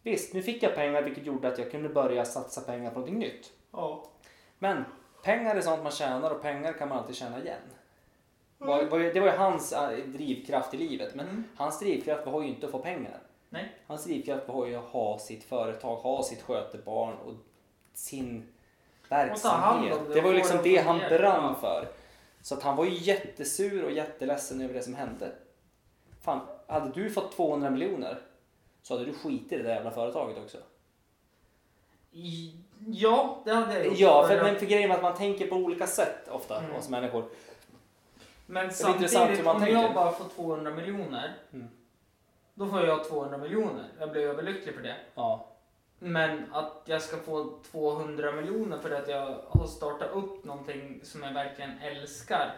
[0.04, 3.20] Visst, nu fick jag pengar vilket gjorde att jag kunde börja satsa pengar på någonting
[3.20, 3.52] nytt.
[3.72, 4.04] Ja.
[4.60, 4.84] Men
[5.24, 7.60] pengar är sånt man tjänar och pengar kan man alltid tjäna igen.
[8.60, 11.16] Ju- Det var ju hans eh, drivkraft i livet.
[11.16, 11.44] Men Mm.
[11.56, 13.20] hans drivkraft var ju inte att få pengar.
[13.50, 13.72] Nej.
[13.88, 17.34] Hans drivkraft var ju att ha sitt företag, ha sitt skötebarn och
[17.94, 18.48] sin
[19.10, 19.98] verksamhet.
[20.08, 21.88] det Det var ju liksom det han brann för.
[22.42, 25.32] Så att han var ju jättesur och jätteledsen över det som hände.
[26.22, 28.22] Fan, hade du fått 200 miljoner
[28.84, 30.58] så hade du skitit i det där jävla företaget också.
[32.86, 33.98] Ja, det hade jag gjort.
[34.00, 36.76] Ja, för, men för grejen är att man tänker på olika sätt ofta, Mm.
[36.76, 37.26] oss människor.
[38.46, 39.74] Men samtidigt, om tänker.
[39.82, 41.68] jag bara får 200 miljoner, Mm.
[42.54, 43.86] då får jag 200 miljoner.
[44.00, 44.96] Jag blir överlycklig för det.
[45.16, 45.48] Ja.
[46.00, 51.24] Men att jag ska få 200 miljoner för att jag har startat upp någonting som
[51.24, 52.56] jag verkligen älskar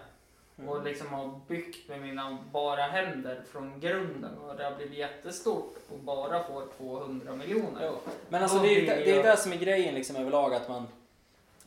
[0.68, 5.76] och liksom har byggt med mina bara händer från grunden och det har blivit jättestort
[5.90, 7.80] och bara får 200 miljoner.
[7.84, 8.12] Jo.
[8.30, 10.70] Men alltså det är, blir det, det är det som är grejen liksom överlag att
[10.70, 10.88] man,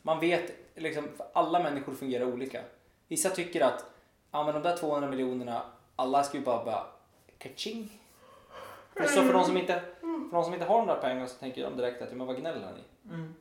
[0.01, 2.61] man vet, liksom, alla människor fungerar olika.
[3.07, 3.85] Vissa tycker att
[4.31, 5.61] ja, men de där 200 miljonerna,
[5.95, 6.85] alla ska ju bara, bara
[7.37, 7.99] kaching.
[8.93, 11.39] För, så för, de som inte, för de som inte har de där pengarna så
[11.39, 13.13] tänker de direkt att men vad gnäller ni?
[13.13, 13.35] Mm.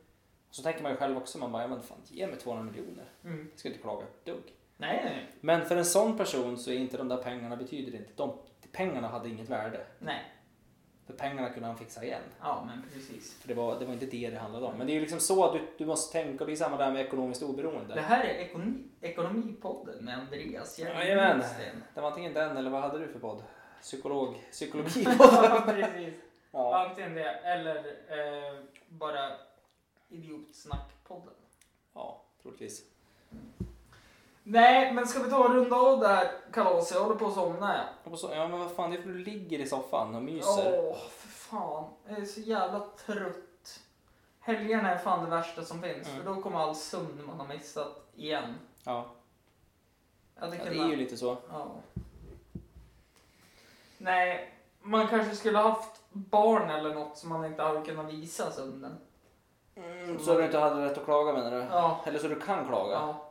[0.51, 3.05] Så tänker man ju själv också, man bara, ja men fan ge mig 200 miljoner.
[3.25, 3.49] Mm.
[3.51, 4.55] Jag ska inte klaga ett dugg.
[4.81, 8.11] Nej, nej, Men för en sån person så är inte de där pengarna betyder inte,
[8.17, 8.39] de
[8.73, 9.87] pengarna hade inget värde.
[9.99, 10.25] nej.
[11.07, 12.23] För pengarna kunde han fixa igen.
[12.41, 13.35] Ja, men precis.
[13.41, 14.79] För det var, det var inte det det handlade om.
[14.79, 16.77] Men det är ju liksom så att du, du måste tänka, och det är samma
[16.77, 17.95] där med ekonomiskt oberoende.
[17.95, 21.43] Det här är ekonomi, Ekonomipodden med Andreas Jajamän.
[21.95, 23.43] Det var antingen den eller vad hade du för podd?
[23.83, 25.63] Psykolog, psykologipodden?
[25.67, 26.15] precis.
[26.51, 26.87] ja.
[26.89, 27.77] Antingen det eller
[28.09, 28.59] eh,
[28.89, 29.31] bara
[30.09, 31.35] Idiotsnackpodden.
[31.95, 32.85] ja, troligtvis.
[34.51, 36.97] Nej, men ska vi ta och runda av det här kalaset?
[36.97, 37.89] Jag håller på att somna.
[38.05, 38.37] jag.
[38.37, 40.81] Ja men vad fan, det är för du ligger i soffan och myser.
[40.83, 41.85] Åh, för fan.
[42.09, 43.81] Jag är så jävla trött.
[44.41, 46.09] Helgerna är fan det värsta som finns.
[46.09, 46.19] Mm.
[46.19, 48.55] För då kommer all sömn man har missat igen.
[48.85, 49.07] Ja,
[50.41, 51.37] Jag ja det är ju lite så.
[51.51, 51.67] Ja.
[53.99, 58.99] Nej, man kanske skulle haft barn eller något som man inte hade kunnat visa sömnen.
[59.75, 61.67] Mm, så du inte hade rätt att klaga menar du?
[61.71, 62.01] Ja.
[62.07, 62.93] Eller så du kan klaga?
[62.93, 63.28] ja.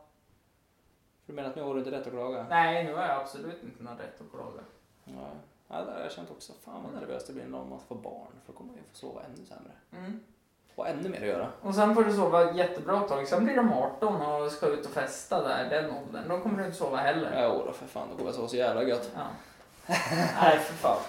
[1.28, 2.46] Du menar att nu har du inte rätt att klaga?
[2.50, 4.60] Nej, nu har jag absolut inte någon rätt att klaga.
[5.04, 5.30] Ja,
[5.68, 6.52] ja det har jag känt också.
[6.64, 8.32] Fan vad nervös det blir när man får barn.
[8.44, 9.70] För då kommer man ju få sova ännu sämre.
[9.92, 10.20] Mm.
[10.74, 11.48] Och ännu mer att göra.
[11.60, 13.28] Och sen får du sova jättebra ett tag.
[13.28, 16.28] Sen blir de 18 och ska ut och festa där, den åldern.
[16.28, 17.42] Då kommer du inte sova heller.
[17.42, 19.10] Ja, då för fan, då kommer jag sova så jävla gött.
[19.14, 19.26] Ja.
[20.40, 21.00] Nej, för fan.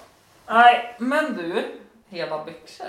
[0.48, 1.80] Nej, men du.
[2.08, 2.88] Hela byxor.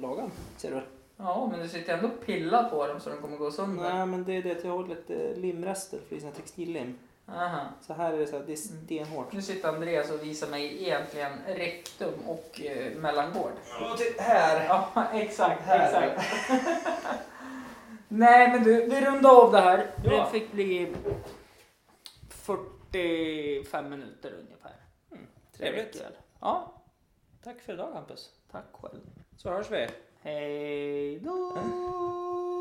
[0.00, 0.84] Lagom, ser du väl?
[1.16, 3.94] Ja, men du sitter ändå och pillar på dem så de kommer gå sönder.
[3.94, 6.36] Nej, men det är det att jag har lite limrester för det är sån här
[6.36, 6.98] textillim.
[7.28, 7.60] Aha.
[7.80, 9.32] Så här är det så här, det är stenhårt.
[9.32, 13.52] Nu sitter Andreas och visar mig egentligen rektum och eh, mellangård.
[13.92, 14.66] Och till här!
[14.68, 16.02] Ja, exakt, Här.
[16.08, 16.26] exakt.
[18.08, 19.86] Nej, men du, vi rundar av det här.
[20.04, 20.10] Ja.
[20.24, 20.94] Det fick bli
[22.28, 24.72] 45 minuter ungefär.
[25.56, 26.02] Trevligt.
[26.40, 26.72] Ja,
[27.44, 28.30] Tack för idag Hampus.
[28.52, 29.00] tack själv.
[29.36, 29.88] Så hörs vi.
[30.26, 31.52] Hej då!